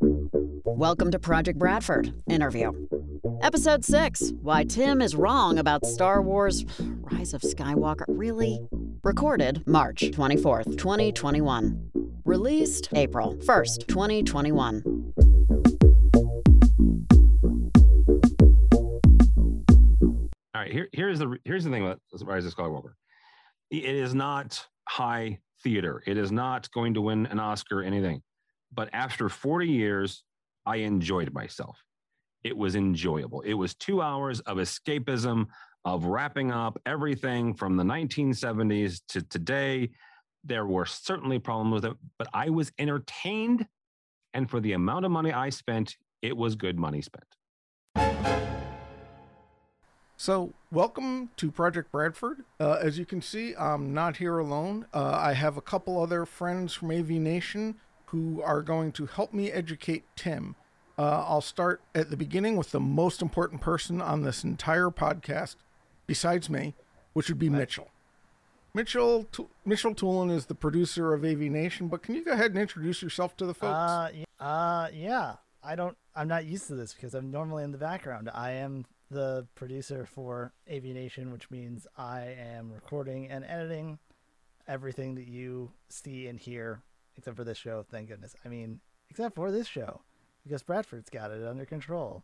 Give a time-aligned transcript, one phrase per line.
[0.00, 2.72] Welcome to Project Bradford interview.
[3.40, 8.04] Episode 6 Why Tim is Wrong About Star Wars Rise of Skywalker.
[8.08, 8.60] Really?
[9.02, 11.90] Recorded March 24th, 2021.
[12.24, 14.82] Released April 1st, 2021.
[20.54, 22.92] All right, here, here's the here's the thing about Rise of Skywalker.
[23.70, 26.02] It is not high theater.
[26.06, 28.22] It is not going to win an Oscar, anything.
[28.76, 30.22] But after 40 years,
[30.66, 31.82] I enjoyed myself.
[32.44, 33.40] It was enjoyable.
[33.40, 35.46] It was two hours of escapism,
[35.86, 39.90] of wrapping up everything from the 1970s to today.
[40.44, 43.66] There were certainly problems with it, but I was entertained.
[44.34, 47.24] And for the amount of money I spent, it was good money spent.
[50.18, 52.44] So, welcome to Project Bradford.
[52.58, 54.86] Uh, as you can see, I'm not here alone.
[54.92, 59.32] Uh, I have a couple other friends from AV Nation who are going to help
[59.32, 60.54] me educate Tim.
[60.98, 65.56] Uh, I'll start at the beginning with the most important person on this entire podcast,
[66.06, 66.74] besides me,
[67.12, 67.88] which would be Mitchell.
[68.74, 72.50] Mitchell T- Mitchell Tulin is the producer of AV Nation, but can you go ahead
[72.50, 73.74] and introduce yourself to the folks?
[73.74, 75.34] Uh, y- uh, yeah.
[75.62, 75.96] I don't.
[76.14, 78.30] I'm not used to this because I'm normally in the background.
[78.32, 83.98] I am the producer for AV Nation, which means I am recording and editing
[84.68, 86.82] everything that you see and hear,
[87.16, 87.84] except for this show.
[87.90, 88.34] Thank goodness.
[88.44, 90.00] I mean, except for this show,
[90.44, 92.22] because Bradford's got it under control.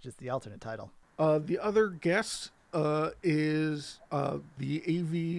[0.00, 0.90] Just the alternate title.
[1.18, 4.82] Uh, the other guest uh, is uh, the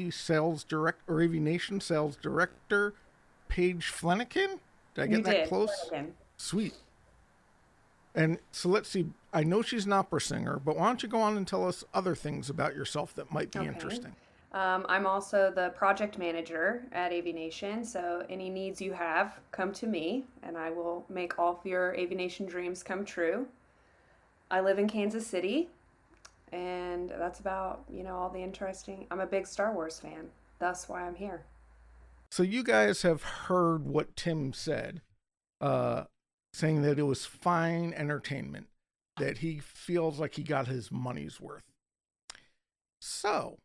[0.07, 2.93] AV sales direct or AV Nation sales director,
[3.49, 4.59] Paige Flanagan.
[4.95, 5.47] Did I get You that did.
[5.49, 5.71] close?
[5.89, 6.13] Flanagan.
[6.37, 6.75] Sweet.
[8.15, 9.07] And so let's see.
[9.33, 11.83] I know she's an opera singer, but why don't you go on and tell us
[11.93, 13.67] other things about yourself that might be Okay.
[13.67, 14.15] interesting?
[14.53, 19.73] Um, I'm also the project manager at AV Nation, so any needs you have, come
[19.73, 23.47] to me, and I will make all of your AV Nation dreams come true.
[24.51, 25.69] I live in Kansas City,
[26.51, 29.07] and that's about you know all the interesting.
[29.09, 30.29] I'm a big Star Wars fan.
[30.59, 31.45] That's why I'm here.
[32.29, 35.01] So you guys have heard what Tim said,
[35.61, 36.03] uh,
[36.53, 38.67] saying that it was fine entertainment,
[39.17, 41.63] that he feels like he got his money's worth.
[43.01, 43.57] So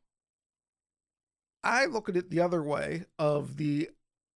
[1.62, 3.90] I look at it the other way of the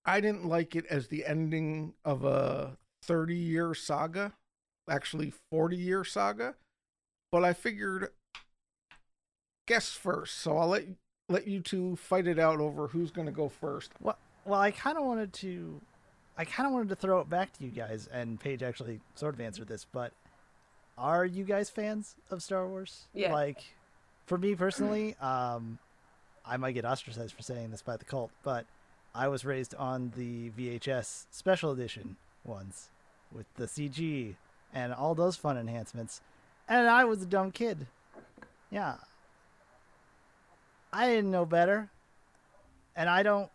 [0.05, 4.33] I didn't like it as the ending of a 30 year saga,
[4.91, 6.57] actually 40 year saga,
[7.31, 8.11] but I figured
[9.67, 10.39] guess first.
[10.39, 10.85] So I'll let
[11.29, 13.93] let you two fight it out over who's going to go first.
[14.01, 15.81] Well, well, I kind of wanted to,
[16.37, 19.35] I kind of wanted to throw it back to you guys, and Paige actually sort
[19.35, 19.87] of answered this.
[19.91, 20.13] But
[20.99, 23.07] are you guys fans of Star Wars?
[23.15, 23.33] Yeah.
[23.33, 23.63] Like,
[24.27, 25.79] for me personally, um,
[26.45, 28.67] I might get ostracized for saying this by the cult, but
[29.15, 32.89] I was raised on the VHS special edition ones
[33.33, 34.35] with the CG
[34.75, 36.21] and all those fun enhancements,
[36.69, 37.87] and I was a dumb kid.
[38.71, 38.97] Yeah.
[40.93, 41.91] I didn't know better.
[42.97, 43.51] And I don't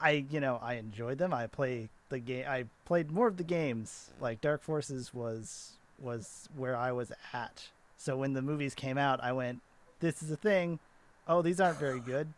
[0.00, 1.32] I you know, I enjoyed them.
[1.32, 4.10] I play the game I played more of the games.
[4.20, 7.68] Like Dark Forces was was where I was at.
[7.96, 9.60] So when the movies came out, I went,
[10.00, 10.78] This is a thing.
[11.28, 12.28] Oh, these aren't very good.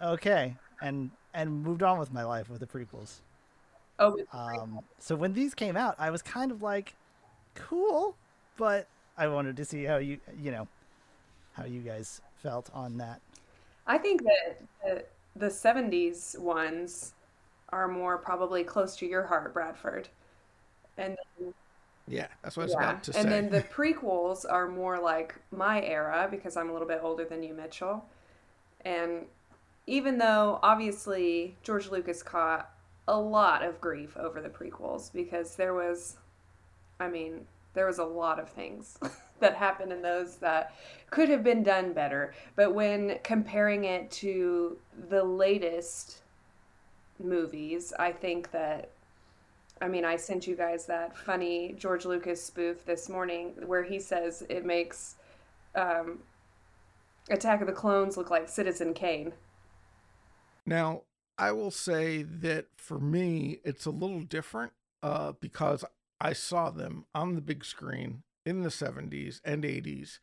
[0.00, 0.54] Okay.
[0.80, 3.16] And and moved on with my life with the prequels.
[3.98, 6.94] Oh, Um, so when these came out, I was kind of like,
[7.54, 8.14] cool,
[8.56, 10.68] but I wanted to see how you, you know,
[11.52, 13.20] how you guys felt on that.
[13.86, 15.04] I think that the,
[15.36, 17.12] the 70s ones
[17.70, 20.08] are more probably close to your heart, Bradford.
[20.98, 21.16] And
[22.08, 23.20] Yeah, that's what I was yeah, about to say.
[23.20, 27.24] and then the prequels are more like my era because I'm a little bit older
[27.24, 28.04] than you, Mitchell.
[28.84, 29.26] And
[29.86, 32.70] even though obviously George Lucas caught
[33.08, 36.16] a lot of grief over the prequels because there was,
[37.00, 38.98] I mean, there was a lot of things
[39.40, 40.74] that happened in those that
[41.10, 42.34] could have been done better.
[42.54, 44.78] But when comparing it to
[45.08, 46.22] the latest
[47.22, 48.90] movies, I think that
[49.80, 53.98] I mean, I sent you guys that funny George Lucas spoof this morning where he
[53.98, 55.16] says it makes
[55.74, 56.20] um,
[57.28, 59.32] Attack of the Clones look like Citizen Kane.
[60.64, 61.02] Now,
[61.38, 65.84] I will say that for me, it's a little different uh, because
[66.20, 70.18] I saw them on the big screen in the 70s and 80s.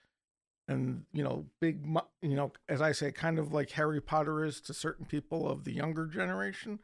[0.68, 1.86] And, you know, big,
[2.22, 5.66] you know, as I say, kind of like Harry Potter is to certain people of
[5.66, 6.80] the younger generation,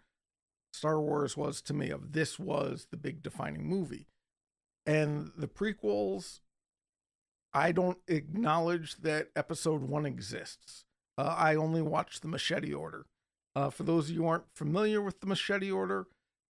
[0.73, 4.07] Star Wars was to me of this was the big defining movie.
[4.85, 6.39] And the prequels,
[7.53, 10.85] I don't acknowledge that episode one exists.
[11.17, 13.05] Uh, I only watched the Machete Order.
[13.55, 16.07] Uh, for those of you who aren't familiar with the Machete Order,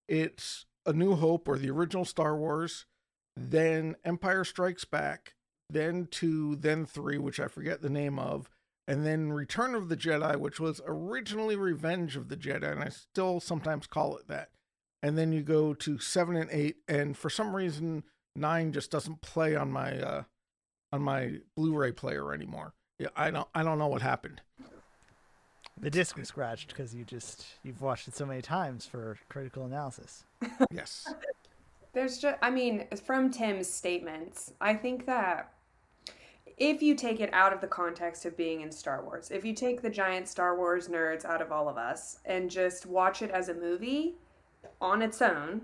[0.08, 2.86] it's A New Hope or the original Star Wars,
[3.36, 5.34] then Empire Strikes Back,
[5.70, 8.50] then two, then three, which I forget the name of,
[8.90, 12.90] and then Return of the Jedi, which was originally Revenge of the Jedi, and I
[12.90, 14.50] still sometimes call it that.
[15.04, 18.04] And then you go to seven and eight, and for some reason
[18.36, 20.24] nine just doesn't play on my uh,
[20.92, 22.74] on my Blu-ray player anymore.
[22.98, 24.42] Yeah, I don't I don't know what happened.
[25.80, 29.66] The disc was scratched because you just you've watched it so many times for critical
[29.66, 30.26] analysis.
[30.72, 31.14] Yes.
[31.94, 35.54] There's just, I mean, from Tim's statements, I think that
[36.60, 39.54] if you take it out of the context of being in Star Wars, if you
[39.54, 43.32] take the giant Star Wars nerds out of all of us and just watch it
[43.32, 44.16] as a movie
[44.82, 45.62] on its own,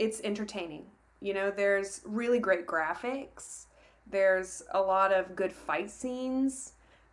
[0.00, 0.86] it's entertaining.
[1.20, 3.66] You know, there's really great graphics,
[4.10, 6.72] there's a lot of good fight scenes,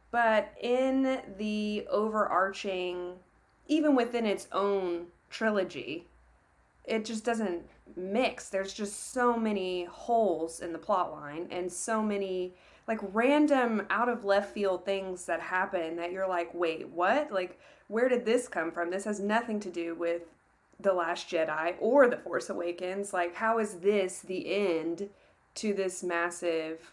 [0.10, 3.14] but in the overarching,
[3.68, 6.08] even within its own trilogy,
[6.86, 7.62] it just doesn't
[7.96, 8.50] mix.
[8.50, 12.56] There's just so many holes in the plot line and so many
[12.90, 17.32] like random out of left field things that happen that you're like, wait, what?
[17.32, 18.90] Like, where did this come from?
[18.90, 20.24] This has nothing to do with
[20.80, 23.14] The Last Jedi or The Force Awakens.
[23.14, 25.08] Like, how is this the end
[25.56, 26.92] to this massive,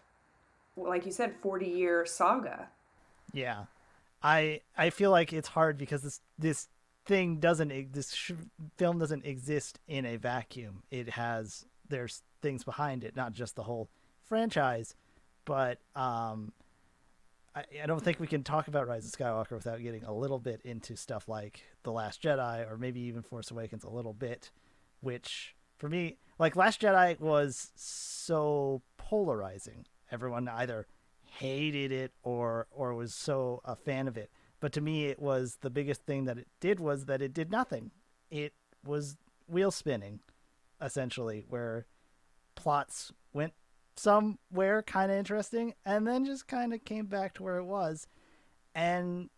[0.76, 2.68] like you said, 40 year saga?
[3.32, 3.64] Yeah,
[4.22, 6.68] I I feel like it's hard because this this
[7.06, 8.32] thing doesn't this
[8.76, 10.82] film doesn't exist in a vacuum.
[10.90, 13.88] It has there's things behind it, not just the whole
[14.24, 14.94] franchise,
[15.46, 16.52] but um,
[17.54, 20.38] I, I don't think we can talk about Rise of Skywalker without getting a little
[20.38, 24.50] bit into stuff like The Last Jedi or maybe even Force Awakens a little bit,
[25.00, 29.86] which for me, like Last Jedi was so polarizing.
[30.10, 30.86] Everyone either
[31.24, 34.30] hated it or or was so a fan of it.
[34.60, 37.50] But to me, it was the biggest thing that it did was that it did
[37.50, 37.90] nothing.
[38.30, 38.54] It
[38.84, 39.16] was
[39.46, 40.20] wheel spinning,
[40.80, 41.86] essentially, where
[42.54, 43.52] plots went
[43.96, 48.06] somewhere kind of interesting and then just kind of came back to where it was.
[48.74, 49.30] And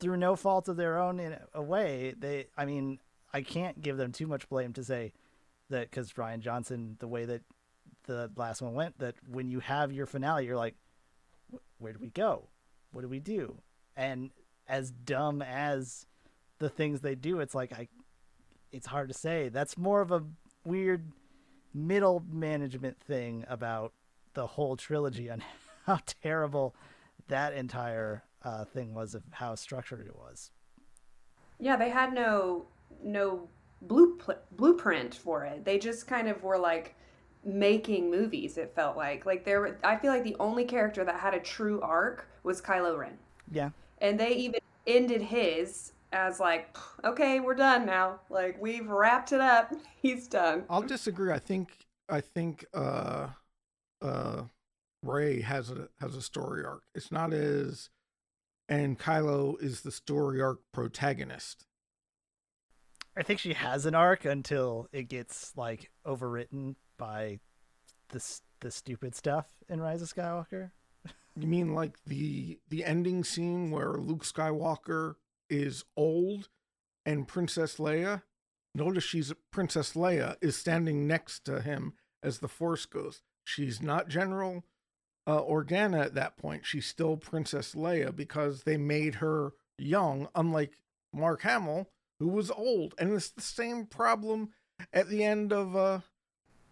[0.00, 2.98] through no fault of their own in a way, they, I mean,
[3.32, 5.12] I can't give them too much blame to say
[5.70, 7.42] that because Rian Johnson, the way that
[8.06, 10.76] the last one went, that when you have your finale, you're like,
[11.78, 12.48] where do we go?
[12.92, 13.58] What do we do?
[13.96, 14.30] And
[14.66, 16.06] as dumb as
[16.58, 17.88] the things they do, it's like I,
[18.72, 19.48] it's hard to say.
[19.48, 20.24] That's more of a
[20.64, 21.12] weird
[21.74, 23.92] middle management thing about
[24.34, 25.42] the whole trilogy and
[25.86, 26.74] how terrible
[27.28, 30.50] that entire uh, thing was of how structured it was.
[31.58, 32.66] Yeah, they had no
[33.02, 33.48] no
[33.82, 35.64] blueprint blueprint for it.
[35.64, 36.94] They just kind of were like
[37.44, 38.56] making movies.
[38.58, 39.60] It felt like like there.
[39.60, 43.18] Were, I feel like the only character that had a true arc was Kylo Ren,
[43.50, 43.70] Yeah.
[44.00, 48.20] and they even ended his as like, okay, we're done now.
[48.30, 49.72] Like we've wrapped it up.
[50.02, 50.64] He's done.
[50.70, 51.32] I'll disagree.
[51.32, 51.70] I think
[52.08, 53.28] I think uh
[54.00, 54.42] uh
[55.02, 56.82] Rey has a has a story arc.
[56.94, 57.90] It's not as
[58.68, 61.66] and Kylo is the story arc protagonist.
[63.16, 67.40] I think she has an arc until it gets like overwritten by
[68.10, 70.70] this the stupid stuff in Rise of Skywalker.
[71.36, 75.14] You mean like the the ending scene where Luke Skywalker
[75.50, 76.48] is old
[77.04, 78.22] and Princess Leia?
[78.74, 83.22] Notice she's Princess Leia is standing next to him as the Force goes.
[83.44, 84.64] She's not General
[85.26, 86.66] uh, Organa at that point.
[86.66, 90.72] She's still Princess Leia because they made her young, unlike
[91.12, 91.88] Mark Hamill,
[92.18, 92.94] who was old.
[92.98, 94.50] And it's the same problem
[94.92, 96.00] at the end of uh,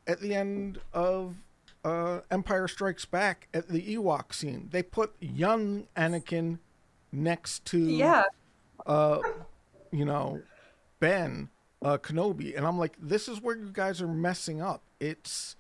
[0.07, 1.37] at the end of
[1.85, 4.69] uh, Empire Strikes Back at the Ewok scene.
[4.71, 6.59] They put young Anakin
[7.13, 8.25] next to Yeah,
[8.85, 9.21] uh,
[9.91, 10.43] you know,
[11.01, 11.49] Ben
[11.83, 14.83] uh, Kenobi, and I'm like, this is where you guys are messing up.
[15.01, 15.57] It's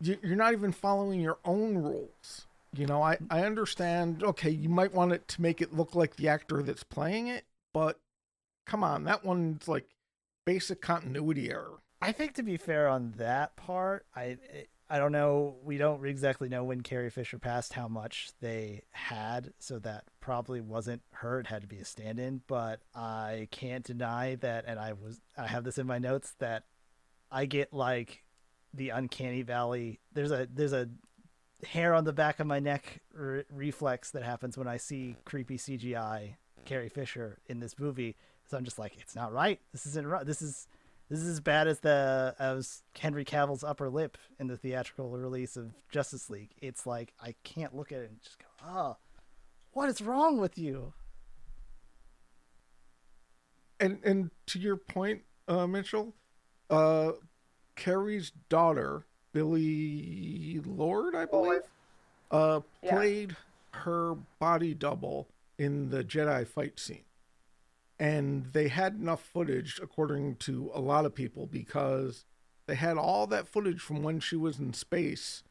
[0.00, 2.46] you- you're not even following your own rules.
[2.72, 4.22] You know, I I understand.
[4.22, 7.44] Okay, you might want it to make it look like the actor that's playing it,
[7.72, 7.98] but
[8.66, 9.86] come on, that one's like
[10.44, 11.78] basic continuity error.
[12.00, 14.36] I think to be fair on that part, I
[14.90, 15.56] I don't know.
[15.62, 20.60] We don't exactly know when Carrie Fisher passed how much they had, so that probably
[20.60, 21.40] wasn't her.
[21.40, 22.40] It had to be a stand-in.
[22.46, 26.64] But I can't deny that, and I was I have this in my notes that
[27.30, 28.24] I get like
[28.72, 30.00] the uncanny valley.
[30.12, 30.88] There's a there's a
[31.66, 35.58] hair on the back of my neck re- reflex that happens when I see creepy
[35.58, 38.16] CGI Carrie Fisher in this movie.
[38.46, 39.60] So I'm just like, it's not right.
[39.72, 40.24] This isn't right.
[40.24, 40.66] This is
[41.08, 45.56] this is as bad as the as Henry Cavill's upper lip in the theatrical release
[45.56, 46.50] of Justice League.
[46.60, 48.96] It's like I can't look at it and just go, "Oh,
[49.72, 50.92] what is wrong with you?"
[53.80, 56.14] And and to your point, uh, Mitchell,
[56.68, 57.12] uh,
[57.76, 61.62] Carrie's daughter, Billie Lourd, I believe,
[62.30, 62.94] uh, Yeah.
[62.96, 63.36] played
[63.72, 67.04] her body double in the Jedi fight scene.
[67.98, 72.24] And they had enough footage, according to a lot of people, because
[72.66, 75.42] they had all that footage from when she was in space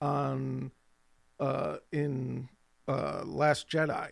[0.00, 0.72] on
[1.40, 2.48] uh in
[2.86, 4.10] uh Last Jedi.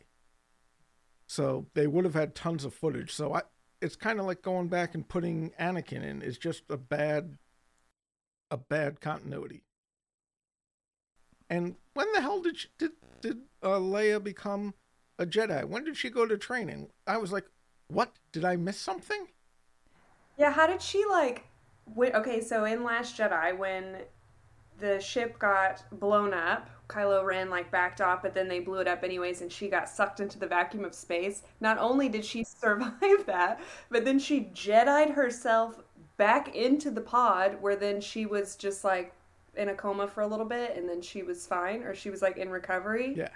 [1.27, 3.13] So they would have had tons of footage.
[3.13, 3.43] So I
[3.81, 7.37] it's kind of like going back and putting Anakin in is just a bad
[8.51, 9.65] a bad continuity.
[11.51, 14.75] And when the hell did she, did did uh, Leia become
[15.19, 15.65] a Jedi?
[15.65, 16.89] When did she go to training?
[17.07, 17.47] I was like,
[17.93, 18.13] what?
[18.33, 19.29] Did I miss something?
[20.39, 21.45] Yeah, how did she like?
[21.95, 23.99] When, okay, so in Last Jedi, when
[24.79, 28.89] the ship got blown up, Kylo Ren like backed off, but then they blew it
[28.89, 31.43] up anyways, and she got sucked into the vacuum of space.
[31.61, 35.81] Not only did she survive that, but then she Jedi'd herself
[36.17, 39.13] back into the pod, where then she was just like
[39.57, 42.23] in a coma for a little bit, and then she was fine, or she was
[42.23, 43.15] like in recovery.
[43.17, 43.29] Yeah.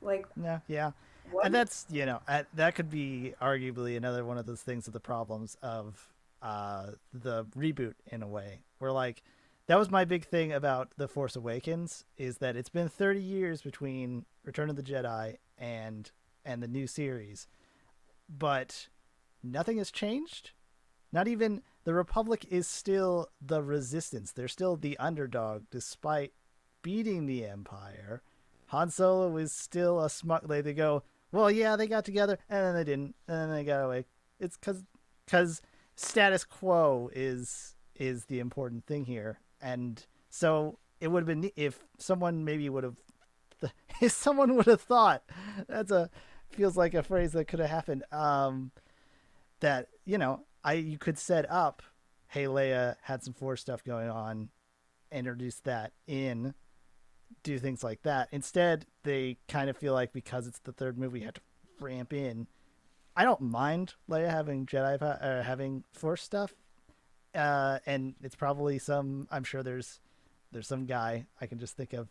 [0.00, 0.92] Like Yeah, yeah.
[1.44, 4.92] And that's you know uh, that could be arguably another one of those things of
[4.92, 6.08] the problems of
[6.42, 8.60] uh, the reboot in a way.
[8.78, 9.22] Where like
[9.66, 13.62] that was my big thing about the Force Awakens is that it's been 30 years
[13.62, 16.10] between Return of the Jedi and
[16.44, 17.48] and the new series,
[18.28, 18.88] but
[19.42, 20.52] nothing has changed.
[21.12, 24.32] Not even the Republic is still the resistance.
[24.32, 26.32] They're still the underdog despite
[26.82, 28.22] beating the Empire.
[28.66, 30.48] Han Solo is still a smug.
[30.48, 31.02] Like they go,
[31.32, 34.06] well, yeah, they got together, and then they didn't, and then they got away.
[34.38, 34.84] It's because
[35.24, 35.62] because
[35.96, 41.84] status quo is is the important thing here, and so it would have been if
[41.98, 42.96] someone maybe would have
[44.00, 45.22] if someone would have thought
[45.68, 46.10] that's a
[46.50, 48.04] feels like a phrase that could have happened.
[48.12, 48.72] Um,
[49.60, 51.82] that you know, I you could set up,
[52.28, 54.50] hey, Leia had some force stuff going on,
[55.10, 56.54] introduce that in
[57.42, 58.28] do things like that.
[58.32, 61.40] Instead, they kind of feel like because it's the third movie, you have to
[61.80, 62.46] ramp in.
[63.16, 66.54] I don't mind Leia having Jedi uh, having Force stuff,
[67.34, 69.26] uh, and it's probably some.
[69.30, 70.00] I'm sure there's
[70.52, 72.08] there's some guy I can just think of,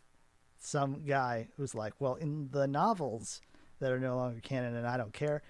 [0.58, 3.40] some guy who's like, well, in the novels
[3.78, 5.42] that are no longer canon, and I don't care.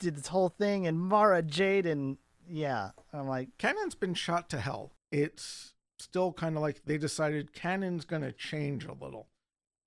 [0.00, 4.60] Did this whole thing and Mara Jade and yeah, I'm like, Canon's been shot to
[4.60, 4.92] hell.
[5.12, 9.28] It's still kind of like they decided Canon's going to change a little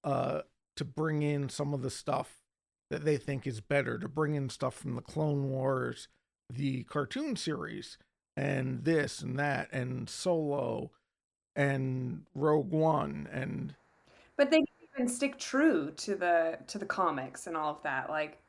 [0.04, 0.42] uh,
[0.76, 2.42] to bring in some of the stuff
[2.90, 6.08] that they think is better, to bring in stuff from the Clone Wars,
[6.52, 7.98] the cartoon series,
[8.36, 10.92] and this and that, and Solo,
[11.56, 13.76] and Rogue One, and
[14.38, 18.10] But they didn't even stick true to the to the comics and all of that,
[18.10, 18.41] like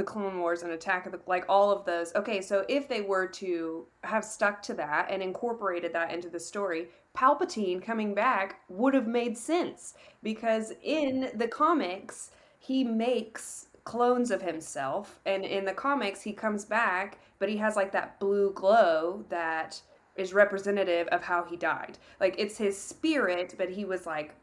[0.00, 2.14] the Clone Wars and Attack of the like all of those.
[2.14, 6.40] Okay, so if they were to have stuck to that and incorporated that into the
[6.40, 9.92] story, Palpatine coming back would have made sense
[10.22, 16.64] because in the comics he makes clones of himself and in the comics he comes
[16.64, 19.80] back but he has like that blue glow that
[20.16, 21.98] is representative of how he died.
[22.20, 24.34] Like it's his spirit, but he was like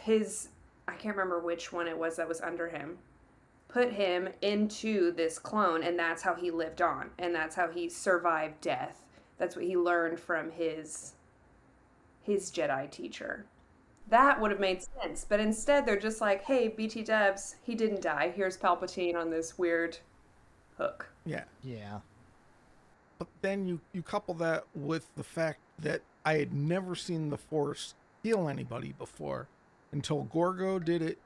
[0.00, 0.48] his
[0.88, 2.98] I can't remember which one it was that was under him.
[3.68, 7.88] Put him into this clone and that's how he lived on and that's how he
[7.88, 9.04] survived death.
[9.38, 11.12] That's what he learned from his
[12.22, 13.46] his Jedi teacher.
[14.08, 18.00] That would have made sense, but instead they're just like, "Hey, BT Dubs, he didn't
[18.02, 18.32] die.
[18.34, 19.98] Here's Palpatine on this weird
[20.76, 21.44] hook." yeah.
[21.62, 22.00] yeah,
[23.18, 27.38] But then you you couple that with the fact that I had never seen the
[27.38, 29.48] Force heal anybody before
[29.92, 31.18] until Gorgo did it.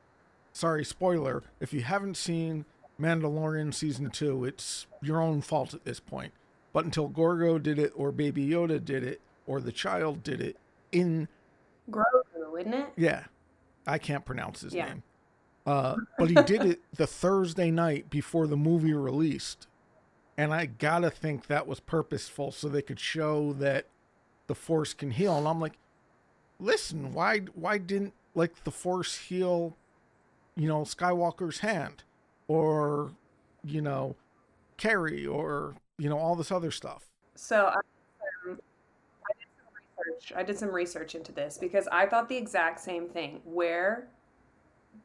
[0.52, 1.42] Sorry, spoiler.
[1.60, 2.64] If you haven't seen
[3.00, 6.32] Mandalorian season 2, it's your own fault at this point.
[6.72, 10.56] But until Gorgo did it or Baby Yoda did it or the child did it
[10.90, 11.28] in
[11.90, 12.92] Grogu, isn't it?
[12.96, 13.24] yeah,
[13.86, 14.86] I can't pronounce his Yeah.
[14.86, 15.02] name.
[15.64, 19.66] Uh, but he did it the Thursday night before the movie released.
[20.36, 23.86] And I gotta think that was purposeful so they could show that
[24.48, 25.36] the force can heal.
[25.38, 25.78] And I'm like,
[26.58, 29.76] listen, why why didn't like the force heal,
[30.56, 32.02] you know, Skywalker's hand?
[32.48, 33.12] Or,
[33.64, 34.16] you know,
[34.76, 37.06] Carrie or, you know, all this other stuff.
[37.34, 38.58] So I, um,
[39.24, 40.32] I did some research.
[40.36, 43.40] I did some research into this because I thought the exact same thing.
[43.44, 44.08] Where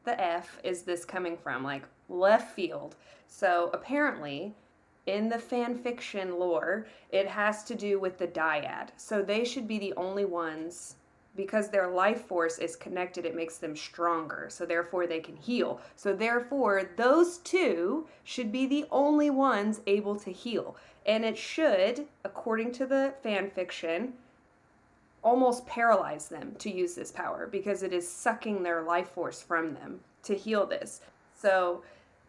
[0.04, 1.62] the F is this coming from?
[1.62, 2.96] Like left field.
[3.28, 4.54] So apparently,
[5.06, 8.90] in the fan fiction lore, it has to do with the dyad.
[8.96, 10.96] So they should be the only ones
[11.38, 14.48] because their life force is connected, it makes them stronger.
[14.50, 15.80] So therefore, they can heal.
[15.94, 20.74] So therefore, those two should be the only ones able to heal.
[21.06, 24.14] And it should, according to the fan fiction,
[25.22, 29.74] almost paralyze them to use this power because it is sucking their life force from
[29.74, 31.02] them to heal this.
[31.40, 31.84] So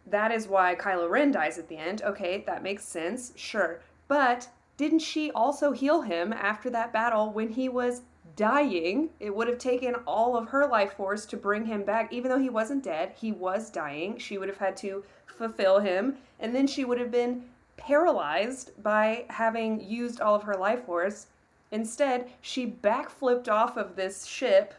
[0.05, 2.03] that is why Kylo Ren dies at the end.
[2.03, 3.33] Okay, that makes sense.
[3.35, 3.81] Sure.
[4.07, 8.03] But didn't she also heal him after that battle when he was
[8.39, 9.09] dying?
[9.19, 12.13] It would have taken all of her life force to bring him back.
[12.13, 14.17] Even though he wasn't dead, he was dying.
[14.17, 16.15] She would have had to fulfill him.
[16.39, 17.43] And then she would have been
[17.75, 21.27] paralyzed by having used all of her life force.
[21.71, 24.73] Instead, she backflipped off of this ship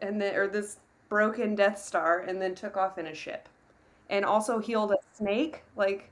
[0.00, 0.78] and then or this
[1.10, 3.46] broken Death Star and then took off in a ship.
[4.08, 5.64] And also healed a snake.
[5.76, 6.08] Like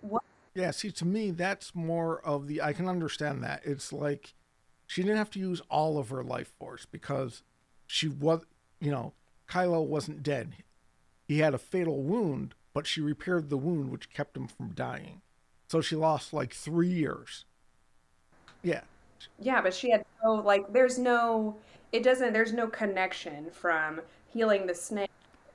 [0.00, 2.62] what Yeah, see, to me, that's more of the.
[2.62, 3.60] I can understand that.
[3.64, 4.34] It's like
[4.88, 7.42] she didn't have to use all of her life force because
[7.86, 8.40] she was,
[8.80, 9.12] you know,
[9.46, 10.54] Kylo wasn't dead.
[11.28, 15.20] He had a fatal wound, but she repaired the wound, which kept him from dying.
[15.68, 17.44] So she lost like three years.
[18.62, 18.80] Yeah.
[19.38, 21.56] Yeah, but she had no like there's no
[21.92, 24.00] it doesn't there's no connection from
[24.32, 25.10] healing the snake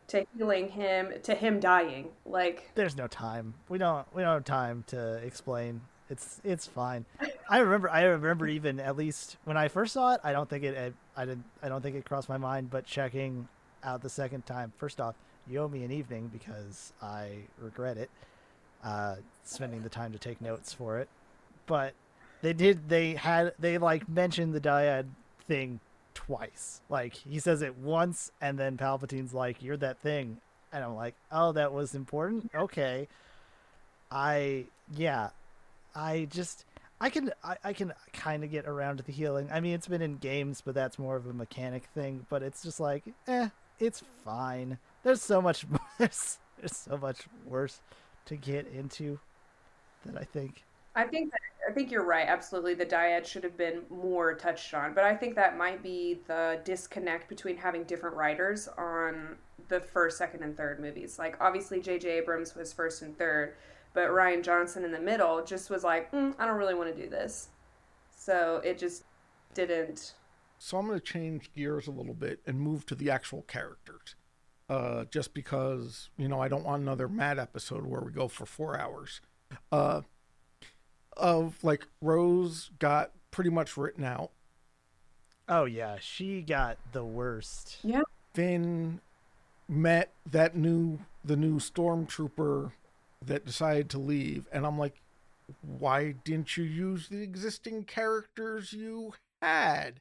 [0.10, 2.10] to healing him to him dying.
[2.24, 3.56] Like There's no time.
[3.68, 5.82] We don't we don't have time to explain.
[6.12, 7.06] It's it's fine.
[7.50, 10.64] I remember I remember even at least when I first saw it, I don't think
[10.64, 13.48] it, I didn't I don't think it crossed my mind, but checking
[13.84, 15.16] out the second time, first off,
[15.48, 18.10] you owe me an evening because I regret it.
[18.84, 21.08] Uh, spending the time to take notes for it.
[21.68, 21.94] But
[22.42, 25.06] they did they had they like mentioned the dyad
[25.48, 25.80] thing
[26.14, 26.82] twice.
[26.90, 30.38] Like he says it once and then Palpatine's like, You're that thing
[30.72, 32.52] and I'm like, Oh, that was important?
[32.54, 33.08] Okay.
[34.12, 35.30] I yeah.
[35.96, 36.66] I just
[37.04, 39.50] I can I, I can kind of get around to the healing.
[39.52, 42.26] I mean, it's been in games, but that's more of a mechanic thing.
[42.30, 44.78] But it's just like, eh, it's fine.
[45.04, 45.66] There's so much
[46.00, 47.82] there's there's so much worse
[48.28, 49.20] to get into
[50.06, 50.64] that I think.
[50.96, 52.26] I think that I think you're right.
[52.26, 56.22] Absolutely, the dyad should have been more touched on, but I think that might be
[56.28, 59.36] the disconnect between having different writers on
[59.68, 61.20] the first, second, and third movies.
[61.20, 62.10] Like obviously, J.J.
[62.10, 63.56] Abrams was first and third,
[63.94, 67.02] but Rian Johnson in the middle just was like, mm, I don't really want to
[67.02, 67.50] do this,
[68.16, 69.04] so it just
[69.54, 70.14] didn't.
[70.58, 74.16] So I'm going to change gears a little bit and move to the actual characters.
[74.70, 78.46] Uh, just because you know I don't want another mad episode where we go for
[78.46, 79.20] four hours.
[79.72, 80.02] Uh,
[81.18, 84.32] of like Rose got pretty much written out.
[85.50, 87.78] Oh yeah, she got the worst.
[87.84, 88.04] Yeah.
[88.34, 89.02] Finn
[89.68, 92.72] met that new the new stormtrooper
[93.28, 95.02] that decided to leave, and I'm like,
[95.62, 100.00] why didn't you use the existing characters you had?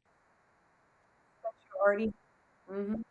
[1.80, 2.12] Already.
[2.70, 3.02] Mm-hmm.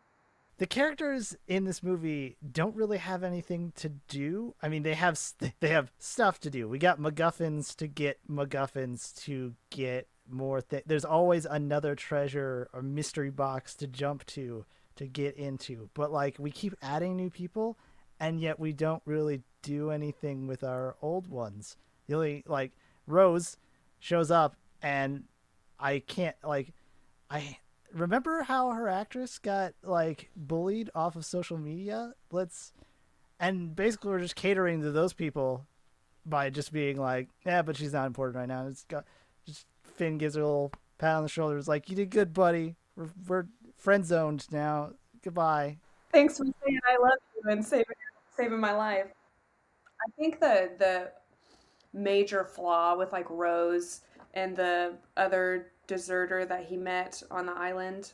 [0.58, 4.54] The characters in this movie don't really have anything to do.
[4.62, 5.20] I mean, they have
[5.60, 6.68] they have stuff to do.
[6.68, 10.62] We got MacGuffins to get MacGuffins to get more.
[10.62, 14.64] Th- There's always another treasure or mystery box to jump to
[14.96, 15.90] to get into.
[15.94, 17.76] But like we keep adding new people,
[18.22, 21.76] and yet we don't really do anything with our old ones.
[22.06, 22.70] The only like
[23.08, 23.56] Rose
[23.98, 25.24] shows up, and
[25.78, 26.72] I can't like
[27.28, 27.58] I
[27.92, 32.14] remember how her actress got like bullied off of social media.
[32.30, 32.72] Let's
[33.40, 35.66] and basically we're just catering to those people
[36.24, 38.68] by just being like, yeah, but she's not important right now.
[38.68, 39.04] It's got
[39.44, 41.58] just Finn gives her a little pat on the shoulder.
[41.58, 42.76] It's like, you did good, buddy.
[42.94, 44.92] We're, we're friend zoned now.
[45.24, 45.78] Goodbye.
[46.12, 47.86] Thanks for saying I love you and saving
[48.36, 49.06] saving my life.
[50.00, 51.12] I think the the
[51.92, 54.00] major flaw with like Rose
[54.34, 58.12] and the other deserter that he met on the island,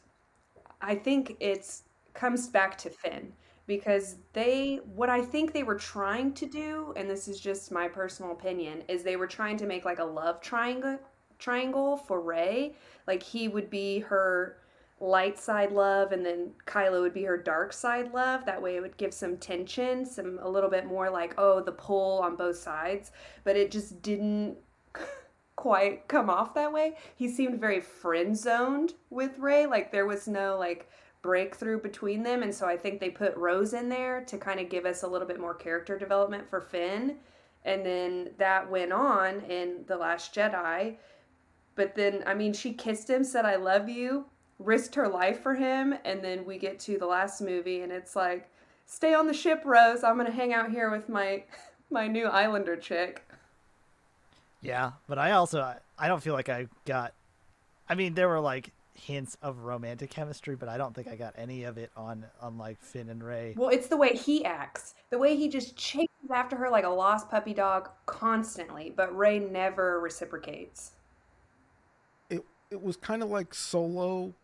[0.81, 3.33] I think it's comes back to Finn
[3.66, 7.87] because they what I think they were trying to do and this is just my
[7.87, 10.98] personal opinion is they were trying to make like a love triangle
[11.38, 12.74] triangle for Rey
[13.07, 14.57] like he would be her
[15.00, 18.80] light side love and then Kylo would be her dark side love that way it
[18.80, 22.56] would give some tension some a little bit more like oh the pull on both
[22.56, 23.12] sides
[23.44, 24.56] but it just didn't
[25.56, 26.96] quite come off that way.
[27.16, 29.66] He seemed very friend zoned with Rey.
[29.66, 30.88] Like there was no like
[31.20, 32.42] breakthrough between them.
[32.42, 35.08] And so I think they put Rose in there to kind of give us a
[35.08, 37.16] little bit more character development for Finn.
[37.64, 40.96] And then that went on in The Last Jedi.
[41.74, 44.26] But then, I mean, she kissed him, said, I love you,
[44.59, 45.94] risked her life for him.
[46.05, 48.51] And then we get to the last movie and it's like,
[48.87, 50.05] stay on the ship, Rose.
[50.05, 51.44] I'm going to hang out here with my.
[51.90, 53.27] My new Islander chick.
[54.61, 57.14] Yeah, but I also I don't feel like I got.
[57.88, 61.35] I mean, there were like hints of romantic chemistry, but I don't think I got
[61.38, 63.55] any of it on on like Finn and Rey.
[63.57, 64.94] Well, it's the way he acts.
[65.11, 69.38] The way he just chases after her like a lost puppy dog constantly, but Rey
[69.38, 70.92] never reciprocates.
[72.29, 74.35] It it was kind of like Solo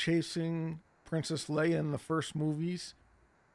[0.00, 2.94] chasing Princess Leia in the first movies,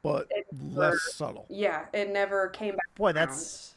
[0.02, 1.46] but It less subtle.
[1.48, 2.94] Yeah, it never came back.
[2.94, 3.14] Boy, around.
[3.16, 3.74] that's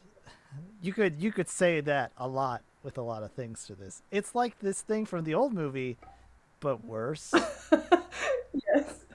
[0.82, 4.04] you could you could say that a lot with a lot of things to this.
[4.12, 5.98] It's like this thing from the old movie,
[6.60, 7.34] but worse.
[7.72, 9.06] yes.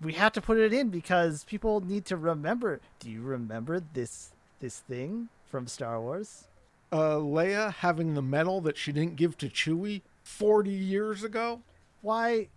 [0.00, 2.80] we have to put it in because people need to remember.
[3.00, 6.44] Do you remember this this thing from Star Wars?
[6.92, 11.62] Uh, Leia having the medal that she didn't give to Chewie 40 years ago.
[12.02, 12.48] Why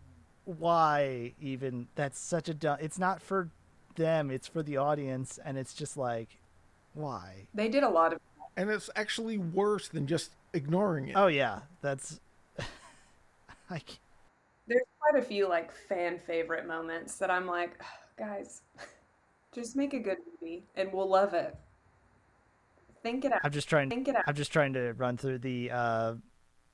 [0.45, 3.49] why even that's such a dumb it's not for
[3.95, 6.37] them, it's for the audience and it's just like
[6.93, 7.47] why?
[7.53, 8.19] They did a lot of
[8.55, 11.13] And it's actually worse than just ignoring it.
[11.17, 12.19] Oh yeah, that's
[13.69, 13.99] I can't-
[14.67, 17.81] There's quite a few like fan favorite moments that I'm like,
[18.17, 18.61] guys,
[19.53, 21.55] just make a good movie and we'll love it.
[23.03, 23.41] Think it out.
[23.43, 24.23] I'm just trying Think it out.
[24.27, 26.13] I'm just trying to run through the uh,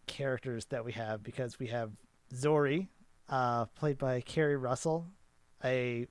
[0.07, 1.91] characters that we have because we have
[2.33, 2.87] Zori,
[3.31, 5.07] uh, played by Keri Russell,
[5.63, 6.05] a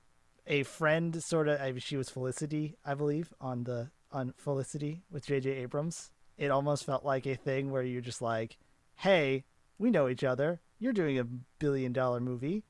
[0.46, 1.60] a friend sort of.
[1.60, 5.50] I mean, she was Felicity, I believe, on the on Felicity with J.J.
[5.50, 6.10] Abrams.
[6.36, 8.56] It almost felt like a thing where you're just like,
[8.96, 9.44] "Hey,
[9.78, 10.60] we know each other.
[10.78, 11.24] You're doing a
[11.58, 12.64] billion dollar movie.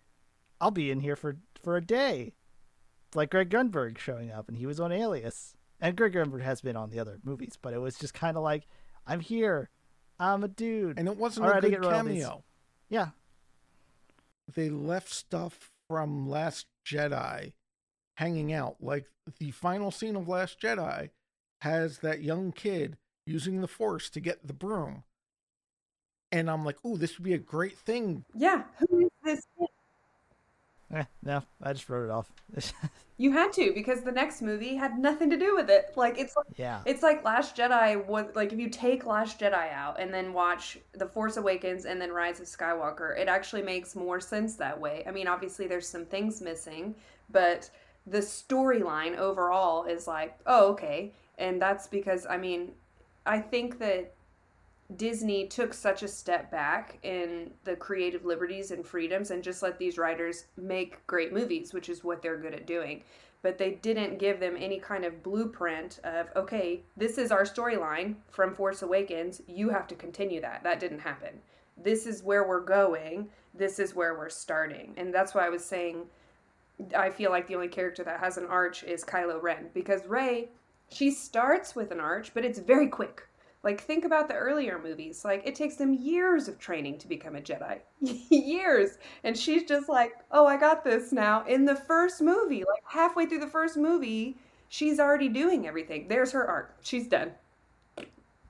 [0.61, 2.35] I'll be in here for for a day."
[3.07, 5.57] It's like Greg Grunberg showing up, and he was on Alias.
[5.81, 8.43] And Greg Grunberg has been on the other movies, but it was just kind of
[8.43, 8.67] like,
[9.07, 9.71] I'm here,
[10.21, 10.99] I'm a dude.
[10.99, 12.45] And it wasn't All a right, good cameo.
[12.89, 13.09] yeah,
[14.55, 17.53] They left stuff from Last Jedi
[18.17, 18.77] hanging out.
[18.81, 19.07] Like
[19.39, 21.11] the final scene of Last Jedi
[21.63, 25.05] has that young kid using the Force to get the broom.
[26.33, 28.25] And I'm like, ooh, this would be a great thing.
[28.35, 29.00] Yeah, who?
[30.94, 32.31] Eh, no, I just wrote it off.
[33.20, 35.92] You had to because the next movie had nothing to do with it.
[35.94, 39.70] Like it's like yeah, it's like Last Jedi was like if you take Last Jedi
[39.74, 43.94] out and then watch The Force Awakens and then Rise of Skywalker, it actually makes
[43.94, 45.05] more sense that way.
[45.07, 46.94] I mean, obviously there's some things missing,
[47.31, 47.68] but
[48.07, 51.12] the storyline overall is like, oh, okay.
[51.37, 52.72] And that's because I mean,
[53.26, 54.14] I think that
[54.96, 59.79] Disney took such a step back in the creative liberties and freedoms and just let
[59.79, 63.03] these writers make great movies, which is what they're good at doing.
[63.42, 68.16] But they didn't give them any kind of blueprint of, okay, this is our storyline
[68.29, 69.40] from Force Awakens.
[69.46, 70.62] You have to continue that.
[70.62, 71.40] That didn't happen.
[71.83, 73.29] This is where we're going.
[73.55, 74.92] This is where we're starting.
[74.96, 76.07] And that's why I was saying
[76.96, 80.48] I feel like the only character that has an arch is Kylo Ren because Rey,
[80.90, 83.26] she starts with an arch, but it's very quick.
[83.62, 85.25] Like think about the earlier movies.
[85.25, 87.81] Like it takes them years of training to become a Jedi.
[88.31, 88.99] years.
[89.25, 93.27] And she's just like, "Oh, I got this now." In the first movie, like halfway
[93.27, 96.09] through the first movie, she's already doing everything.
[96.09, 96.77] There's her arc.
[96.83, 97.33] She's done.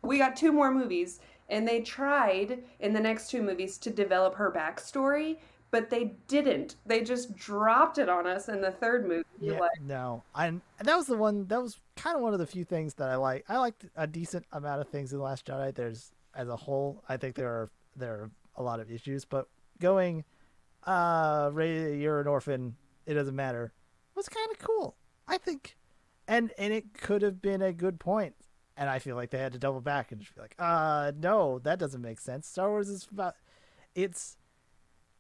[0.03, 1.21] We got two more movies
[1.51, 5.39] and they tried in the next two movies to develop her backstory,
[5.71, 6.77] but they didn't.
[6.87, 9.25] They just dropped it on us in the third movie.
[9.41, 11.47] Yeah, like, no, and and that was the one.
[11.47, 13.45] That was kind of one of the few things that I like.
[13.49, 15.75] I liked a decent amount of things in the Last Jedi.
[15.75, 19.49] There's as a whole, I think there are there are a lot of issues, but
[19.81, 20.25] going,
[20.85, 22.77] uh, Rey, you're an orphan.
[23.07, 23.73] It doesn't matter.
[24.15, 24.97] Was kind of cool.
[25.27, 25.77] I think,
[26.27, 28.35] and and it could have been a good point.
[28.77, 31.59] And I feel like they had to double back and just be like, uh, no,
[31.61, 32.47] that doesn't make sense.
[32.49, 33.35] Star Wars is about,
[33.95, 34.39] it's,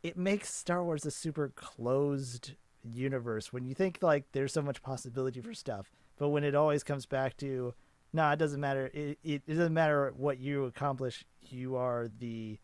[0.03, 4.83] it makes Star Wars a super closed universe when you think like there's so much
[4.83, 7.72] possibility for stuff, but when it always comes back to,
[8.12, 8.90] nah, it doesn't matter.
[8.92, 11.24] It, it, it doesn't matter what you accomplish.
[11.48, 12.59] You are the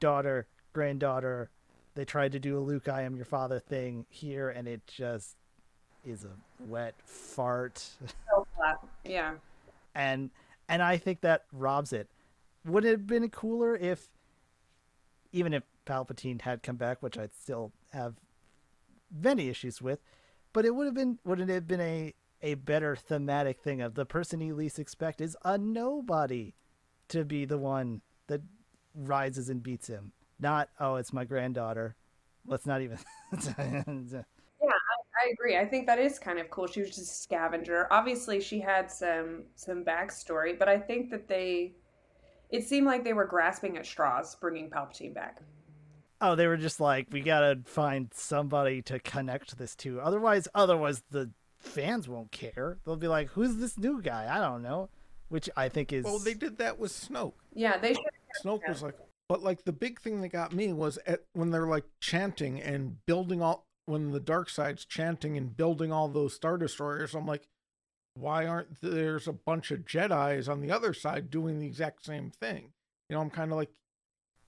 [0.00, 1.50] daughter, granddaughter.
[1.94, 5.36] They tried to do a Luke, I am your father thing here, and it just
[6.02, 6.30] is a
[6.66, 7.76] wet fart.
[8.30, 8.46] so.
[9.04, 9.34] Yeah.
[9.94, 10.30] and
[10.66, 12.08] and I think that robs it.
[12.64, 14.08] Would it have been cooler if,
[15.30, 18.14] even if Palpatine had come back, which I still have
[19.12, 19.98] many issues with,
[20.54, 23.94] but it would have been wouldn't it have been a a better thematic thing of
[23.94, 26.54] the person you least expect is a nobody
[27.08, 28.40] to be the one that
[28.94, 30.12] rises and beats him.
[30.38, 31.96] Not oh, it's my granddaughter.
[32.46, 32.98] Let's not even.
[34.62, 34.68] Yeah,
[35.24, 35.56] I agree.
[35.56, 36.66] I think that is kind of cool.
[36.66, 37.88] She was just a scavenger.
[37.90, 41.72] Obviously, she had some some backstory, but I think that they
[42.50, 45.40] it seemed like they were grasping at straws bringing Palpatine back.
[46.20, 50.00] oh, they were just like, we gotta find somebody to connect this to.
[50.00, 52.78] Otherwise, otherwise the fans won't care.
[52.84, 54.28] They'll be like, who's this new guy?
[54.30, 54.88] I don't know.
[55.28, 57.34] Which I think is Well, they did that with Snoke.
[57.54, 58.04] Yeah, they should
[58.44, 58.96] Snoke was like,
[59.28, 63.04] But like the big thing that got me was at when they're like chanting and
[63.06, 67.14] building all when the dark side's chanting and building all those star destroyers.
[67.14, 67.46] I'm like,
[68.14, 72.30] why aren't there's a bunch of Jedi's on the other side doing the exact same
[72.30, 72.72] thing?
[73.08, 73.70] You know, I'm kind of like,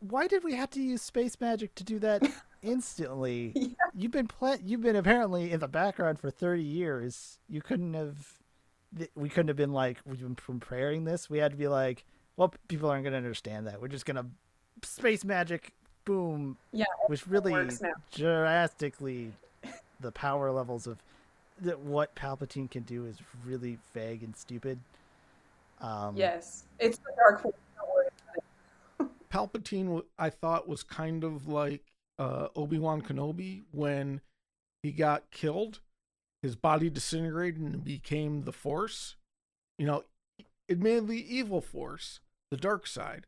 [0.00, 2.22] Why did we have to use space magic to do that
[2.62, 3.52] instantly?
[3.62, 3.74] Yeah.
[3.94, 7.38] You've been pla- you've been apparently in the background for 30 years.
[7.48, 8.38] You couldn't have
[9.14, 11.28] we couldn't have been like we've been preparing this.
[11.28, 12.04] We had to be like,
[12.36, 13.80] well, people aren't going to understand that.
[13.80, 14.26] We're just going to
[14.86, 15.72] space magic
[16.04, 17.68] boom Yeah, which really
[18.12, 19.32] drastically
[20.00, 20.98] the power levels of
[21.60, 24.78] that what Palpatine can do is really vague and stupid.
[25.80, 27.54] Um, yes, it's the Dark Force.
[27.76, 28.06] Don't worry
[28.98, 29.12] about it.
[29.30, 31.82] Palpatine, I thought was kind of like
[32.18, 34.20] uh, Obi Wan Kenobi when
[34.82, 35.80] he got killed.
[36.42, 39.16] His body disintegrated and became the Force.
[39.78, 40.04] You know,
[40.68, 42.20] admittedly evil Force,
[42.50, 43.26] the dark side.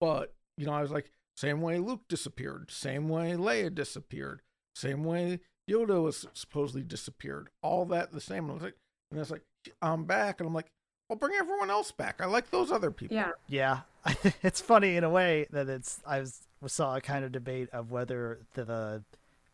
[0.00, 4.42] But you know, I was like, same way Luke disappeared, same way Leia disappeared,
[4.74, 7.48] same way Yoda was supposedly disappeared.
[7.62, 8.44] All that the same.
[8.44, 8.76] And I was like,
[9.10, 9.44] and it's like,
[9.80, 10.70] I'm back, and I'm like,
[11.08, 12.20] I'll bring everyone else back.
[12.20, 13.16] I like those other people.
[13.16, 13.80] Yeah, Yeah,
[14.42, 17.90] it's funny in a way that it's I was saw a kind of debate of
[17.90, 19.02] whether the, the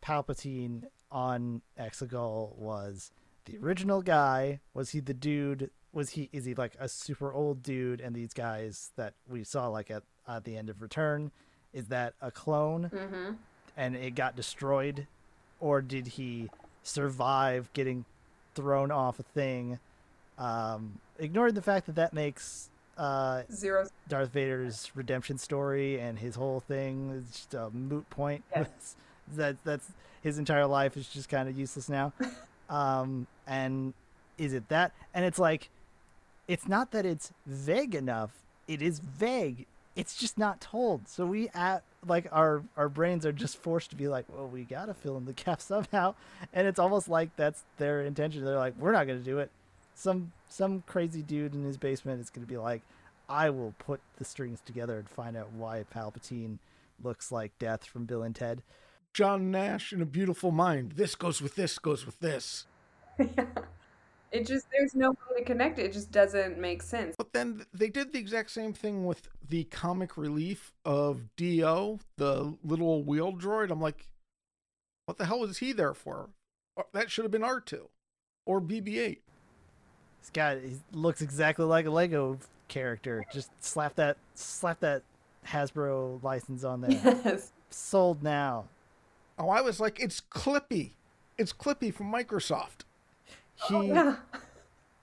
[0.04, 3.10] Palpatine on Exegol was
[3.46, 4.60] the original guy.
[4.74, 5.70] Was he the dude?
[5.92, 8.00] Was he is he like a super old dude?
[8.00, 11.30] And these guys that we saw like at at the end of Return,
[11.72, 12.84] is that a clone?
[12.84, 13.32] hmm
[13.76, 15.06] and it got destroyed,
[15.60, 16.50] or did he
[16.82, 18.04] survive getting
[18.56, 19.78] thrown off a thing?
[20.36, 23.86] Um, ignoring the fact that that makes uh, zero.
[24.08, 28.44] Darth Vader's redemption story and his whole thing is just a moot point.
[29.36, 29.86] That that's
[30.22, 32.14] his entire life is just kind of useless now.
[32.70, 33.92] um, and
[34.38, 34.92] is it that?
[35.12, 35.68] And it's like,
[36.46, 38.30] it's not that it's vague enough.
[38.66, 39.66] It is vague.
[39.96, 41.08] It's just not told.
[41.08, 44.64] So we at like our our brains are just forced to be like, well, we
[44.64, 46.14] gotta fill in the gap somehow.
[46.52, 48.44] And it's almost like that's their intention.
[48.44, 49.50] They're like, we're not gonna do it.
[49.98, 52.82] Some some crazy dude in his basement is gonna be like,
[53.28, 56.58] I will put the strings together and find out why Palpatine
[57.02, 58.62] looks like Death from Bill and Ted.
[59.12, 60.92] John Nash in a beautiful mind.
[60.92, 62.66] This goes with this, goes with this.
[63.18, 63.46] yeah.
[64.30, 65.86] It just there's no way to connect it.
[65.86, 67.14] It just doesn't make sense.
[67.16, 72.54] But then they did the exact same thing with the comic relief of D-O, the
[72.62, 73.70] little wheel droid.
[73.70, 74.06] I'm like,
[75.06, 76.28] what the hell was he there for?
[76.92, 77.86] That should have been R2
[78.44, 79.20] or BB-8.
[80.20, 83.24] This guy he looks exactly like a Lego character.
[83.32, 85.02] Just slap that slap that
[85.46, 86.90] Hasbro license on there.
[87.24, 87.52] Yes.
[87.70, 88.66] Sold now.
[89.38, 90.90] Oh, I was like, it's Clippy.
[91.36, 92.80] It's Clippy from Microsoft.
[93.68, 94.16] He Oh, yeah.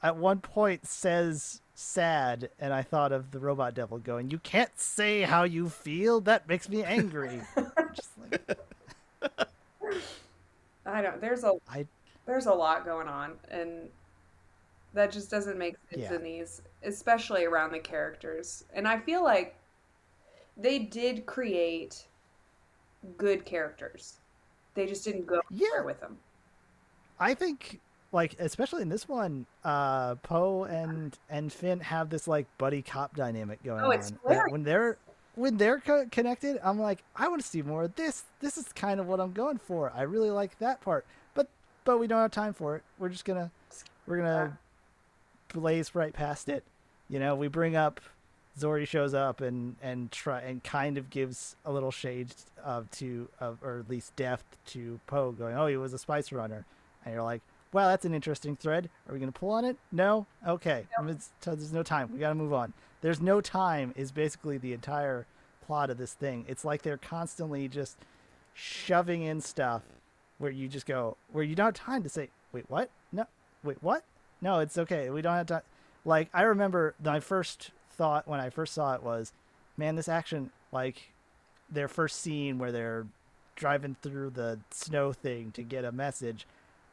[0.03, 4.77] at one point says sad and I thought of the robot devil going, You can't
[4.79, 7.41] say how you feel, that makes me angry.
[7.93, 8.57] Just like
[10.85, 11.19] I don't.
[11.19, 11.85] There's a I
[12.25, 13.89] there's a lot going on, and
[14.95, 16.15] that just doesn't make sense Yeah.
[16.15, 18.63] in these, especially around the characters.
[18.73, 19.55] And I feel like
[20.57, 22.07] they did create
[23.17, 24.15] good characters.
[24.73, 25.81] They just didn't go Yeah.
[25.81, 26.17] with them.
[27.19, 27.79] I think
[28.11, 33.15] like especially in this one, uh Poe and and Finn have this like buddy cop
[33.15, 34.19] dynamic going Oh, it's on.
[34.23, 34.51] hilarious.
[34.51, 34.97] when they're
[35.35, 38.23] when they're co- connected, I'm like, I want to see more of this.
[38.39, 39.91] This is kind of what I'm going for.
[39.93, 41.05] I really like that part.
[41.33, 41.49] But
[41.83, 42.83] but we don't have time for it.
[42.97, 43.51] We're just gonna
[44.07, 44.57] we're gonna
[45.59, 46.63] blaze right past it.
[47.09, 48.01] You know, we bring up
[48.59, 53.29] Zorii shows up and and try and kind of gives a little shade of to
[53.39, 56.65] of, or at least deft to Poe going, oh, he was a spice runner,
[57.03, 57.41] and you're like,
[57.73, 58.89] well, that's an interesting thread.
[59.07, 59.77] Are we gonna pull on it?
[59.91, 60.25] No.
[60.47, 60.85] Okay.
[61.41, 62.11] There's no time.
[62.13, 62.73] We gotta move on.
[63.01, 65.27] There's no time is basically the entire
[65.65, 66.45] plot of this thing.
[66.47, 67.97] It's like they're constantly just
[68.53, 69.83] shoving in stuff
[70.37, 72.89] where you just go where you don't have time to say, wait, what?
[73.11, 73.25] No,
[73.63, 74.05] wait, what?
[74.45, 75.09] No, it's okay.
[75.09, 75.63] We don't have to.
[76.05, 79.33] Like I remember my first thought when I first saw it was,
[79.75, 81.13] man, this action like
[81.67, 83.07] their first scene where they're
[83.55, 86.45] driving through the snow thing to get a message.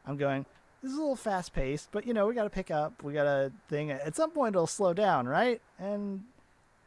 [0.03, 0.47] I'm going,
[0.81, 3.03] this is a little fast paced, but you know, we got to pick up.
[3.03, 3.91] We got a thing.
[3.91, 5.61] At some point, it'll slow down, right?
[5.77, 6.23] And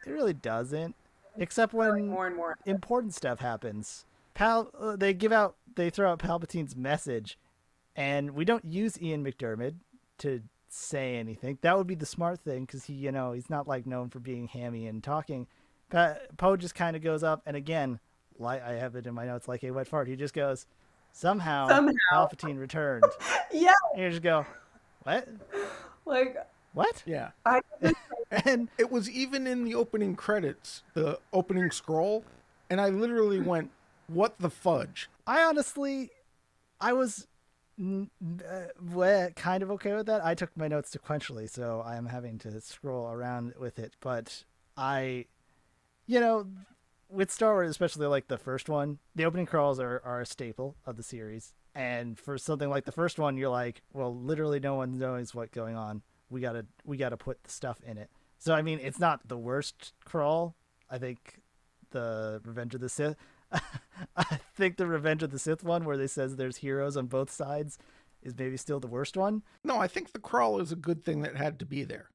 [0.05, 0.97] it really doesn't,
[1.37, 2.59] except when More and more.
[2.67, 4.05] important stuff happens.
[4.35, 7.39] Pal, uh, they give out, they throw out Palpatine's message,
[7.95, 9.77] and we don't use Ian McDiarmid
[10.19, 11.59] to say anything.
[11.63, 14.19] That would be the smart thing because he, you know, he's not like known for
[14.21, 15.47] being hammy and talking.
[15.91, 18.01] Pa- Poe just kind of goes up, and again,
[18.39, 20.09] like I have it in my notes, like a wet fart.
[20.09, 20.67] He just goes,
[21.13, 21.93] somehow, Somehow.
[22.13, 23.05] Palpatine returned,
[23.53, 23.73] Yeah.
[23.95, 24.45] and you just go,
[25.05, 25.29] what,
[26.05, 26.37] Like
[26.75, 27.31] what, Yeah.
[27.45, 27.61] I
[28.45, 32.25] and It was even in the opening credits, the opening scroll.
[32.69, 33.71] and I literally went,
[34.09, 36.11] "What the fudge?" I honestly,
[36.81, 37.27] I was n-
[37.79, 40.25] uh, kind of okay with that.
[40.25, 43.95] I took my notes sequentially, so I am having to scroll around with it.
[44.01, 44.45] But
[44.77, 45.27] I,
[46.07, 46.47] you know,
[47.09, 50.77] with Star Wars, especially like the first one, the opening crawls are, are a staple
[50.87, 51.55] of the series.
[51.75, 55.51] And for something like the first one, you're like, well, literally no one knows what's
[55.51, 56.03] going on.
[56.31, 58.11] We gotta we gotta put the stuff in it.
[58.39, 60.57] So I mean, it's not the worst crawl.
[60.91, 61.41] I think
[61.91, 63.17] the Revenge of the Sith.
[64.17, 67.31] I think the Revenge of the Sith one, where they says there's heroes on both
[67.31, 67.79] sides,
[68.23, 69.43] is maybe still the worst one.
[69.63, 72.11] No, I think the crawl is a good thing that had to be there.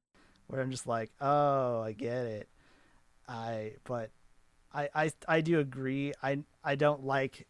[0.46, 2.48] Where I'm just like, oh, I get it.
[3.28, 4.10] I but
[4.72, 6.12] I I I do agree.
[6.22, 7.46] I I don't like,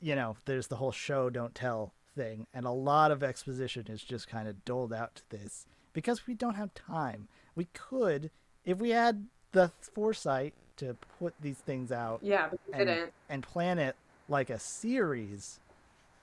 [0.00, 4.02] you know, there's the whole show don't tell thing, and a lot of exposition is
[4.02, 7.28] just kind of doled out to this because we don't have time.
[7.54, 8.30] We could,
[8.64, 13.12] if we had the foresight to put these things out Yeah, and, didn't.
[13.28, 13.96] and plan it
[14.28, 15.60] like a series,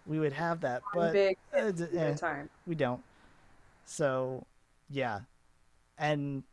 [0.06, 0.82] we would have that.
[0.94, 2.50] One But big uh, eh, time.
[2.66, 3.02] we don't.
[3.86, 4.46] So,
[4.90, 5.22] yeah,
[5.98, 6.44] and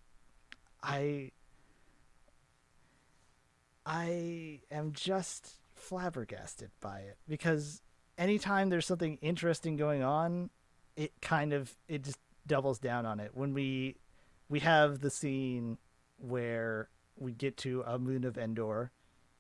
[0.83, 1.31] I,
[3.85, 7.83] I am just flabbergasted by it because
[8.19, 10.51] anytime there's something interesting going on,
[10.97, 13.31] it kind of it just doubles down on it.
[13.35, 13.97] When we
[14.49, 15.79] we have the scene
[16.19, 18.91] where we get to a moon of Endor.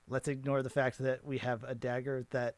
[0.08, 2.56] Let's ignore the fact that we have a dagger that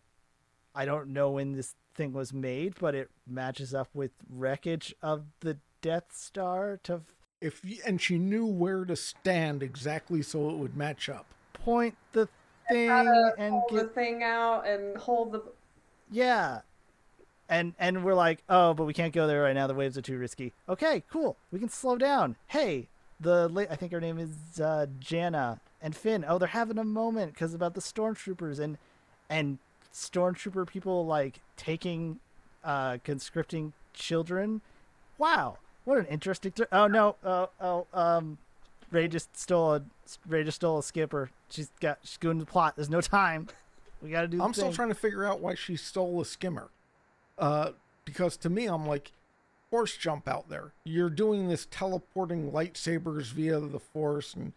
[0.74, 5.24] I don't know when this thing was made, but it matches up with wreckage of
[5.40, 7.02] the Death Star to
[7.40, 11.26] If y- and she knew where to stand exactly so it would match up.
[11.54, 12.28] point the
[12.68, 15.42] thing Gotta and hold the thing out and hold the.
[16.10, 16.60] yeah.
[17.48, 19.66] And and we're like, oh, but we can't go there right now.
[19.66, 20.52] The waves are too risky.
[20.68, 21.38] Okay, cool.
[21.50, 22.36] We can slow down.
[22.48, 22.88] Hey,
[23.20, 26.24] the la- I think her name is uh, Jannah and Finn.
[26.26, 28.78] Oh, they're having a moment because about the stormtroopers and
[29.28, 29.58] and
[29.92, 32.20] stormtrooper people like taking
[32.64, 34.60] uh conscripting children.
[35.18, 36.52] Wow, what an interesting.
[36.52, 38.38] Th- oh no, oh oh um,
[38.90, 39.82] Rey just stole a
[40.26, 41.30] Rey just stole a skipper.
[41.50, 42.76] She's got she's going to the plot.
[42.76, 43.48] There's no time.
[44.02, 44.42] We got to do.
[44.42, 44.74] I'm still thing.
[44.74, 46.68] trying to figure out why she stole a skimmer.
[47.36, 47.70] Uh,
[48.04, 49.12] because to me, I'm like,
[49.70, 50.72] force jump out there.
[50.84, 54.52] You're doing this teleporting lightsabers via the force and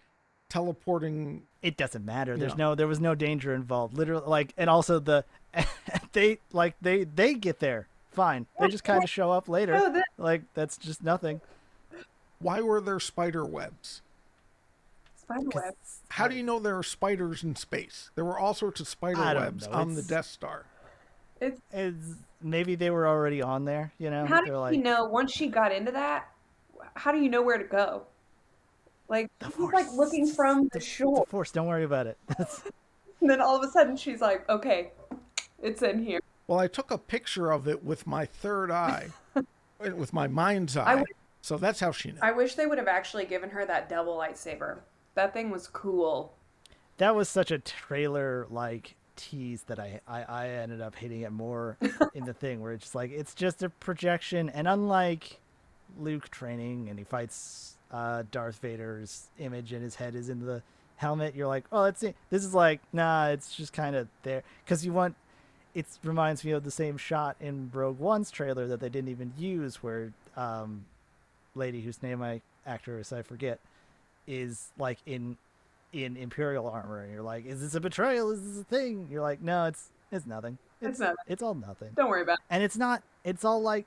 [0.50, 1.44] teleporting.
[1.62, 2.38] it doesn't matter.
[2.38, 2.58] There's Yeah.
[2.58, 3.98] no there was no danger involved.
[3.98, 5.26] Literally like and also the
[6.14, 7.88] they like they they get there.
[8.12, 8.48] Fine.
[8.60, 9.76] They just kind of show up later.
[9.76, 11.42] Oh, that- Like that's just nothing.
[12.40, 14.02] Why were there spider webs?
[15.16, 15.76] Spider web.
[16.10, 18.10] How do you know there are spiders in space?
[18.16, 19.74] There were all sorts of spider webs know.
[19.74, 20.66] on the Death Star.
[21.42, 24.26] It's It's, maybe they were already on there, you know?
[24.26, 26.30] how did They're like you know once she got into that?
[26.96, 28.04] How do you know where to go?
[29.10, 29.74] Like the she's force.
[29.74, 32.18] like looking from the The shore, force, don't worry about it.
[32.28, 32.64] That's-
[33.20, 34.92] and then all of a sudden she's like, "Okay,
[35.62, 39.42] it's in here." Well, I took a picture of it with my third eye, uh,
[39.96, 40.96] with my mind's eye.
[40.96, 41.08] would-
[41.42, 42.20] so that's how she knew.
[42.22, 44.78] I wish they would have actually given her that double lightsaber.
[45.16, 46.34] That thing was cool.
[46.98, 51.32] that was such a trailer like tease that I, I I ended up hating it
[51.32, 51.78] more
[52.14, 54.50] in the thing where it's just like it's just a projection.
[54.50, 55.40] And unlike
[56.00, 60.64] Luke training and he fights uh, Darth Vader's image and his head is in the
[60.96, 64.44] helmet you're like oh let's see this is like nah it's just kind of there.
[64.64, 65.16] Because you want
[65.74, 69.34] it reminds me of the same shot in Rogue One's trailer that they didn't even
[69.38, 70.86] use where um
[71.56, 73.60] lady whose name I actor is I forget
[74.28, 75.38] is like in
[75.94, 78.32] in imperial armor and you're like is this a betrayal?
[78.32, 79.08] Is this a thing?
[79.12, 80.58] You're like no it's it's nothing.
[80.82, 81.16] It's nothing.
[81.28, 81.90] it's all nothing.
[81.96, 82.40] Don't worry about.
[82.40, 82.46] It.
[82.50, 83.86] and it's not it's all like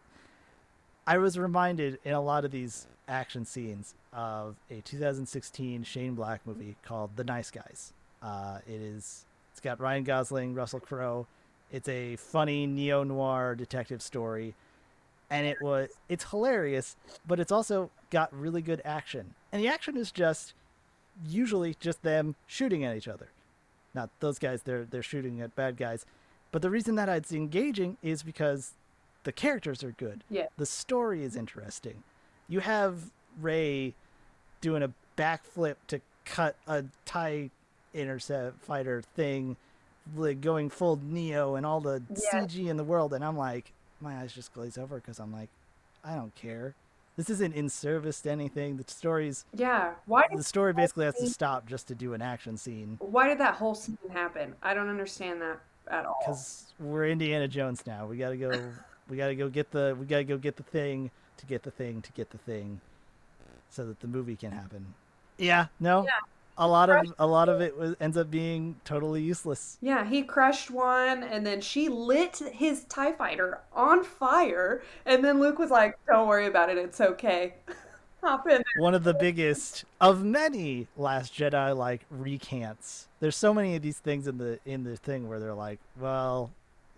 [1.07, 6.41] i was reminded in a lot of these action scenes of a 2016 shane black
[6.47, 7.93] movie called the nice guys.
[8.23, 11.27] Uh, it is it's got ryan gosling russell crowe.
[11.73, 14.55] It's a funny neo-noir detective story.
[15.31, 19.35] And it was it's hilarious but it's also got really good action.
[19.53, 20.55] And the action is just
[21.29, 23.29] usually just them shooting at each other.
[23.95, 26.05] Not those guys they're they're shooting at bad guys.
[26.53, 28.73] But the reason that it's engaging is because
[29.25, 30.23] the characters are good.
[30.31, 30.47] Yeah.
[30.57, 32.03] the story is interesting.
[32.49, 33.95] You have Rey
[34.61, 37.51] doing a backflip to cut a tie
[37.93, 39.57] intercept fighter thing
[40.17, 42.41] like going full neo and all the Yeah.
[42.43, 43.15] cg in the world.
[43.15, 45.49] And i'm like my eyes just glaze over because i'm like
[46.05, 46.75] i don't care
[47.17, 49.95] this isn't in service to anything the story's Yeah.
[50.07, 53.39] Why the story basically has to stop just to do an action scene Why did
[53.39, 54.55] that whole scene happen?
[54.63, 56.19] I don't understand that at all.
[56.27, 58.07] because we're Indiana Jones now.
[58.07, 58.51] We gotta go.
[59.09, 59.97] we gotta go get the.
[59.99, 62.81] We gotta go get the thing to get the thing to get the thing,
[63.69, 64.95] so that the movie can happen.
[65.37, 65.67] Yeah.
[65.81, 66.07] No.
[66.57, 69.79] A lot of a lot of it was, ends up being totally useless.
[69.81, 75.41] Yeah, he crushed one, and then she lit his TIE fighter on fire, and then
[75.41, 77.55] Luke was like, Don't worry about it, it's okay.
[78.23, 78.63] Hop in.
[78.79, 83.09] One of the biggest of many Last Jedi like recants.
[83.21, 86.51] There's so many of these things in the in the thing where they're like, well,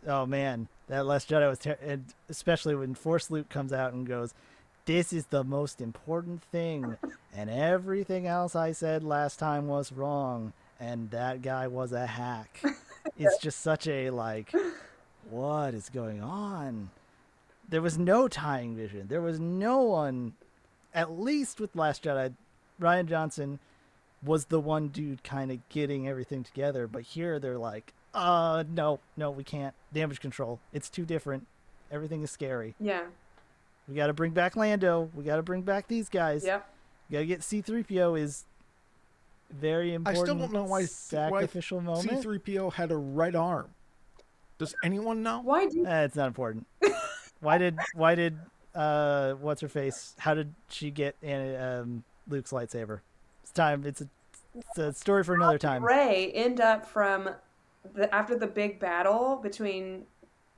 [0.07, 4.07] oh man, that Last Jedi was, ter-, and especially when Force Luke comes out and
[4.07, 4.35] goes,
[4.87, 6.97] "This is the most important thing,"
[7.35, 12.63] and everything else I said last time was wrong, and that guy was a hack.
[13.19, 14.53] it's just such a like,
[15.31, 16.91] what is going on?
[17.69, 19.09] There was no tying vision.
[19.09, 20.35] There was no one,
[20.95, 22.35] at least with Last Jedi,
[22.81, 23.59] Rian Johnson
[24.23, 26.87] was the one dude kind of getting everything together.
[26.87, 29.75] But here they're like, uh, no, no, we can't.
[29.93, 30.61] Damage control.
[30.73, 31.47] It's too different.
[31.91, 32.75] Everything is scary.
[32.81, 33.05] Yeah.
[33.89, 35.11] We got to bring back Lando.
[35.15, 36.45] We got to bring back these guys.
[36.45, 36.61] Yeah.
[37.09, 38.45] We got to get C3PO is
[39.51, 40.19] very important.
[40.19, 42.25] I still don't know why, why sacrificial moment.
[42.25, 43.71] C3PO had a red arm.
[44.59, 45.41] Does anyone know?
[45.41, 46.67] Why do Eh, it's not important.
[47.41, 48.39] why did why did
[48.75, 50.15] uh what's her face?
[50.19, 53.01] How did she get in um, Luke's lightsaber?
[53.43, 53.85] It's time.
[53.85, 54.09] It's a,
[54.57, 55.85] it's a story for another time.
[55.85, 57.31] Rey end up from
[57.95, 60.07] the after the big battle between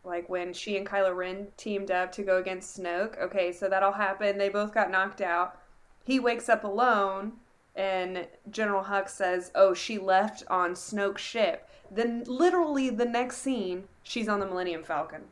[0.08, 3.20] like when she and Kylo Ren teamed up to go against Snoke.
[3.20, 4.40] Okay, so that all happened.
[4.40, 5.58] They both got knocked out.
[6.04, 7.32] He wakes up alone
[7.76, 13.84] and General Hux says, "Oh, she left on Snoke's ship." Then literally the next scene,
[14.02, 15.22] she's on the Millennium Falcon.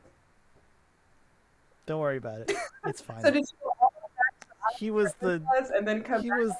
[1.86, 2.52] Don't worry about it.
[2.86, 3.22] It's fine.
[3.22, 3.44] So did
[3.80, 3.92] all
[4.78, 5.42] he was the
[5.74, 6.38] and then come he back?
[6.38, 6.52] was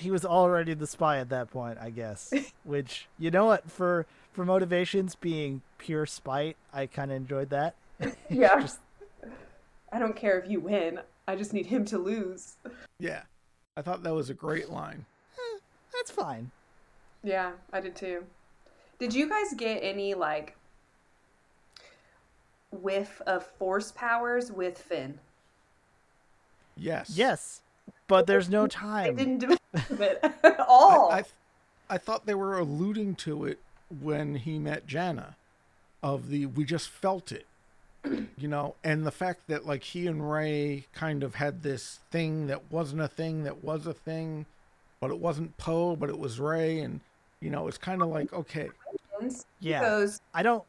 [0.00, 2.32] he was already the spy at that point, I guess.
[2.64, 7.74] Which you know what for for motivations being pure spite, I kind of enjoyed that.
[8.30, 8.60] Yeah.
[8.60, 8.80] Just-
[9.92, 11.00] I don't care if you win.
[11.26, 12.54] I just need him to lose.
[12.98, 13.22] Yeah.
[13.76, 15.04] I thought that was a great line.
[15.36, 15.58] Eh,
[15.92, 16.50] that's fine.
[17.24, 18.24] Yeah, I did too.
[18.98, 20.56] Did you guys get any like
[22.70, 25.18] whiff of force powers with Finn?
[26.76, 27.10] Yes.
[27.14, 27.60] Yes,
[28.06, 29.10] but there's no time.
[29.10, 31.10] I didn't develop it at all.
[31.10, 31.24] I, I,
[31.90, 33.58] I thought they were alluding to it
[34.00, 35.36] when he met Jannah,
[36.02, 37.46] of the we just felt it,
[38.38, 42.46] you know, and the fact that like he and Rey kind of had this thing
[42.46, 44.46] that wasn't a thing that was a thing,
[45.00, 47.00] but it wasn't Poe, but it was Rey, and
[47.40, 48.68] you know, it's kind of like okay,
[49.60, 49.80] Yeah.
[49.80, 50.64] He goes I don't.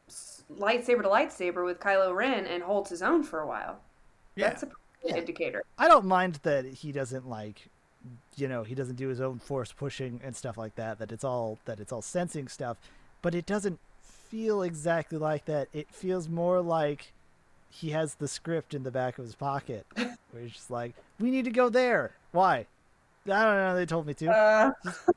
[0.58, 3.80] lightsaber to lightsaber with Kylo Ren and holds his own for a while.
[4.36, 5.64] yeah, That's a pretty good indicator.
[5.78, 7.68] I don't mind that he doesn't like,
[8.36, 11.00] you know, he doesn't do his own force pushing and stuff like that.
[11.00, 12.78] That it's all that it's all sensing stuff,
[13.22, 15.68] but it doesn't feel exactly like that.
[15.74, 17.12] It feels more like
[17.70, 21.32] he has the script in the back of his pocket, where he's just like, "We
[21.32, 22.66] need to go there." Why?
[23.26, 23.76] I don't know.
[23.76, 24.32] They told me to.
[24.32, 24.72] Uh,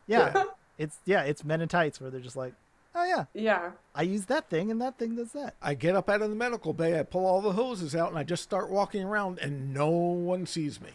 [0.06, 0.44] yeah,
[0.78, 2.54] it's yeah, it's Men in Tights where they're just like,
[2.94, 3.70] "Oh yeah, yeah.
[3.94, 6.36] I use that thing and that thing does that." I get up out of the
[6.36, 9.72] medical bay, I pull all the hoses out, and I just start walking around, and
[9.72, 10.90] no one sees me.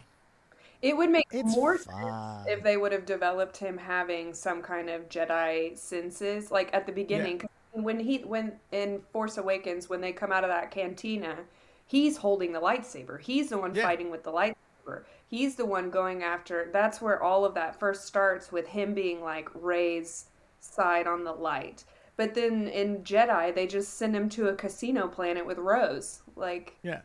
[0.82, 4.88] It would make It's more sense if they would have developed him having some kind
[4.90, 7.38] of Jedi senses, like at the beginning.
[7.38, 11.46] 'Cause When he when in Force Awakens, when they come out of that cantina,
[11.86, 13.20] he's holding the lightsaber.
[13.20, 13.82] He's the one Yeah.
[13.82, 15.04] fighting with the lightsaber.
[15.26, 16.70] He's the one going after.
[16.72, 21.32] That's where all of that first starts with him being like Rey's side on the
[21.32, 21.84] light.
[22.16, 26.22] But then in Jedi, they just send him to a casino planet with Rose.
[26.36, 27.02] Like Yeah.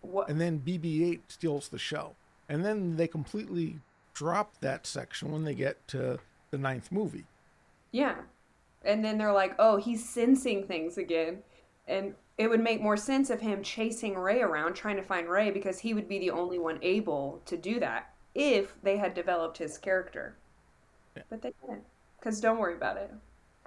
[0.00, 0.28] what?
[0.28, 2.17] and then BB-8 steals the show,
[2.48, 3.78] and then they completely
[4.14, 6.18] drop that section when they get to
[6.50, 7.24] the ninth movie.
[7.92, 8.16] Yeah.
[8.84, 11.38] And then they're like, oh, he's sensing things again.
[11.86, 15.50] And it would make more sense of him chasing Rey around trying to find Rey
[15.50, 19.58] because he would be the only one able to do that if they had developed
[19.58, 20.36] his character.
[21.28, 21.82] But they didn't.
[22.18, 23.12] Because don't worry about it.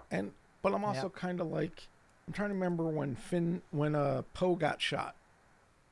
[0.10, 1.88] And but I'm also kind of like
[2.28, 5.16] I'm trying to remember when Finn when uh Poe got shot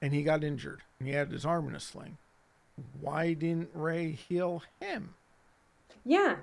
[0.02, 2.18] and he got injured and he had his arm in a sling.
[3.02, 5.14] Why didn't Rey heal him?
[6.06, 6.36] Yeah.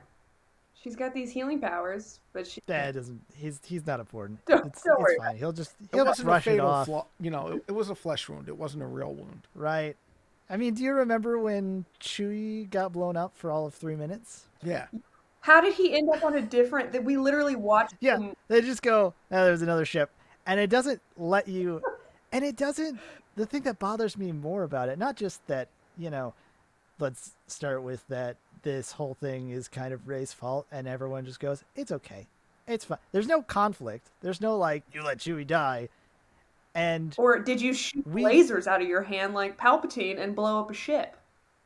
[0.83, 2.61] She's got these healing powers, but she.
[2.67, 3.21] That doesn't.
[3.35, 4.45] He's he's not important.
[4.47, 5.37] Don't- it's don't worry it's fine.
[5.37, 6.87] He'll just It he'll just wasn't brush it off.
[6.87, 7.07] flaw.
[7.21, 8.49] You know, it, it was a flesh wound.
[8.49, 9.43] It wasn't a real wound.
[9.55, 9.97] Right.
[10.49, 14.45] I mean, do you remember when Chewie got blown up for all of three minutes?
[14.63, 14.87] Yeah.
[15.41, 16.93] How did he end up on a different.
[16.93, 18.37] That we literally watched Yeah, him.
[18.49, 20.11] they just go, oh, there's another ship.
[20.47, 21.83] And it doesn't let you.
[22.31, 23.01] And it doesn't.
[23.35, 26.35] The thing that bothers me more about it, not just that, you know,
[26.99, 31.41] let's start with that this whole thing is kind of Rey's fault, and everyone just
[31.41, 32.27] goes, it's okay.
[32.67, 32.99] It's fine.
[33.13, 34.09] There's no conflict.
[34.23, 35.89] There's no, like, you let Chewie die.
[36.75, 40.61] And Or did you shoot We- lasers out of your hand like Palpatine and blow
[40.61, 41.17] up a ship?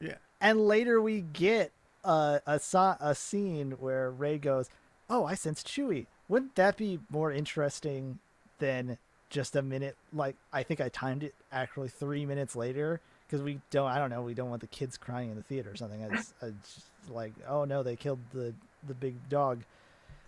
[0.00, 0.16] Yeah.
[0.40, 1.72] and later we get
[2.04, 4.70] a a, so- a scene where Rey goes,
[5.10, 8.18] "Oh, I sense Chewie." Wouldn't that be more interesting
[8.58, 8.96] than
[9.30, 9.96] just a minute?
[10.12, 13.00] Like I think I timed it actually three minutes later
[13.30, 13.88] because we don't.
[13.90, 14.22] I don't know.
[14.22, 16.02] We don't want the kids crying in the theater or something.
[16.04, 18.52] I just, I just like, oh no, they killed the
[18.88, 19.62] the big dog.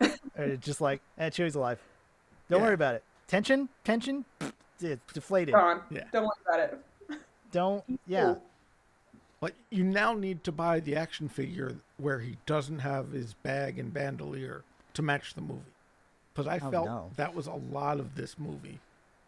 [0.38, 1.80] or just like, eh, Chewie's alive.
[2.48, 2.66] Don't Yeah.
[2.66, 3.05] worry about it.
[3.28, 4.24] Tension, tension,
[4.80, 5.55] it's deflated.
[5.55, 5.80] Gone.
[5.90, 6.05] Yeah.
[6.12, 7.20] Don't worry about it.
[7.50, 7.84] Don't.
[8.07, 8.34] Yeah.
[9.40, 13.78] Like you now need to buy the action figure where he doesn't have his bag
[13.78, 14.62] and bandolier
[14.94, 15.61] to match the movie.
[16.32, 17.11] Because I Oh, felt no.
[17.16, 18.78] that was a lot of this movie.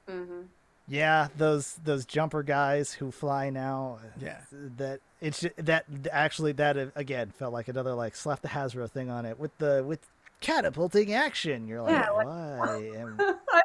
[0.08, 0.42] Mm-hmm.
[0.86, 3.98] Yeah, those those jumper guys who fly now.
[4.20, 4.40] Yeah.
[4.76, 9.08] That it's that actually that uh, again felt like another like slap the Hasbro thing
[9.10, 10.00] on it with the with
[10.40, 11.66] catapulting action.
[11.66, 12.90] You're like, Yeah, why?
[12.96, 13.22] And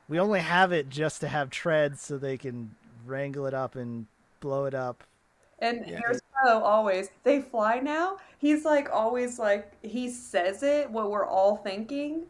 [0.08, 2.74] we only have it just to have treads so they can
[3.06, 4.06] wrangle it up and
[4.40, 5.04] blow it up.
[5.60, 6.00] And Yeah.
[6.00, 7.10] here's Poe always.
[7.26, 8.18] They fly now.
[8.38, 12.22] He's like always like he says it what we're all thinking,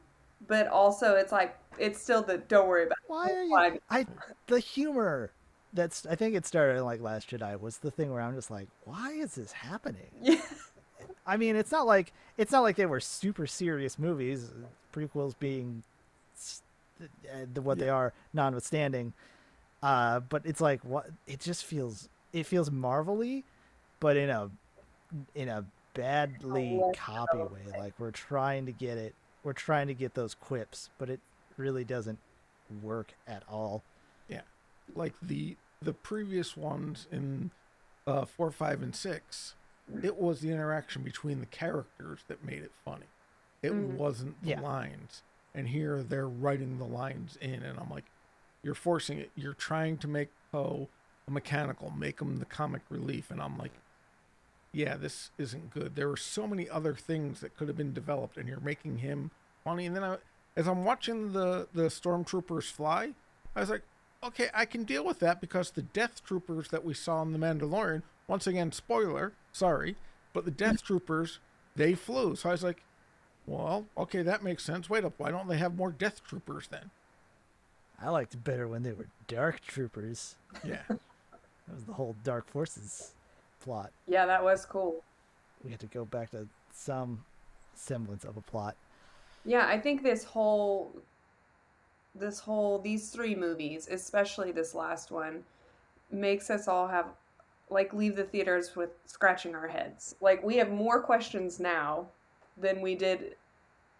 [0.47, 2.97] but also it's like it's still the don't worry about.
[3.07, 3.55] Why are you?
[3.55, 3.80] Fine.
[3.89, 4.05] I
[4.47, 5.32] the humor.
[5.73, 8.49] That's I think it started in like Last Jedi was the thing where I'm just
[8.51, 10.09] like, why is this happening?
[10.21, 10.41] It.
[11.25, 14.49] I mean, it's not like it's not like they were super serious movies.
[14.93, 15.84] Prequels being
[16.36, 16.61] s-
[17.01, 19.13] uh, the what they are, notwithstanding.
[19.84, 22.09] Uh, but it's like what it just feels.
[22.34, 23.43] It feels marvelly,
[23.99, 24.49] but in a
[25.36, 27.77] in a badly less copy way.
[27.77, 29.13] Like we're trying to get it.
[29.43, 31.19] We're trying to get those quips, but it
[31.60, 32.18] really doesn't
[32.82, 33.84] work at all.
[34.28, 34.41] Yeah,
[34.95, 37.51] like the the previous ones in
[38.07, 39.55] uh, four, five, and six,
[40.01, 43.05] it was the interaction between the characters that made it funny.
[43.62, 43.97] It Mhm.
[43.97, 44.62] wasn't the Yeah.
[44.62, 45.22] lines.
[45.53, 48.05] And here they're writing the lines in, and I'm like,
[48.64, 49.32] you're forcing it.
[49.36, 50.89] You're trying to make Poe
[51.28, 53.74] a mechanical, make him the comic relief, and I'm like,
[54.74, 55.95] yeah, this isn't good.
[55.95, 59.32] There were so many other things that could have been developed, and you're making him
[59.64, 59.86] funny.
[59.86, 60.18] And then I,
[60.55, 63.13] as I'm watching the the stormtroopers fly,
[63.55, 63.83] I was like,
[64.23, 67.39] okay, I can deal with that because the Death Troopers that we saw in the
[67.39, 69.95] Mandalorian, once again, spoiler, sorry,
[70.33, 70.87] but the Death mm-hmm.
[70.87, 71.39] Troopers
[71.75, 72.35] they flew.
[72.35, 72.83] So I was like,
[73.47, 74.89] well, okay, that makes sense.
[74.89, 76.91] Wait up, why don't they have more Death Troopers then?
[78.01, 80.35] I liked better when they were dark troopers.
[80.63, 80.83] Yeah,
[81.69, 83.13] That was the whole Dark Forces
[83.61, 83.91] plot.
[84.07, 85.03] Yeah, that was cool.
[85.63, 87.23] We had to go back to some
[87.75, 88.75] semblance of a plot.
[89.45, 90.95] Yeah, I think this whole
[92.15, 95.43] this whole these three movies, especially this last one,
[96.11, 97.07] makes us all have
[97.69, 100.15] like leave the theaters with scratching our heads.
[100.21, 102.07] Like we have more questions now
[102.57, 103.35] than we did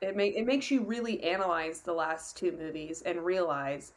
[0.01, 3.93] it make it makes you really analyze the last two movies and realize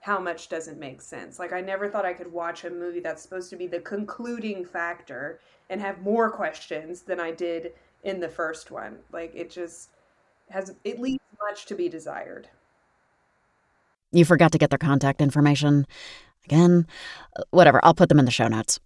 [0.00, 1.38] how much doesn't make sense.
[1.38, 4.64] Like I never thought I could watch a movie that's supposed to be the concluding
[4.64, 7.72] factor and have more questions than I did
[8.04, 8.98] in the first one.
[9.12, 9.90] Like it just
[10.50, 12.48] has it leaves much to be desired.
[14.12, 15.86] You forgot to get their contact information.
[16.44, 16.86] Again,
[17.50, 18.80] whatever, I'll put them in the show notes.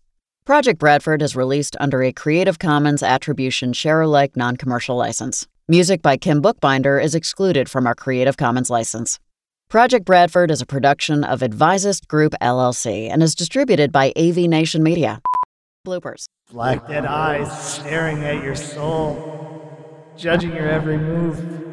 [0.45, 5.47] Project Bradford is released under a Creative Commons Attribution Share Alike non commercial license.
[5.69, 9.21] Music by Kim Bookbinder is excluded from our Creative Commons license.
[9.69, 14.83] Project Bradford is a production of Advisist Group LLC and is distributed by AV Nation
[14.83, 15.23] Media.
[15.87, 16.27] Bloopers.
[16.51, 19.52] Black dead eyes staring at your soul,
[20.17, 21.72] judging your every move.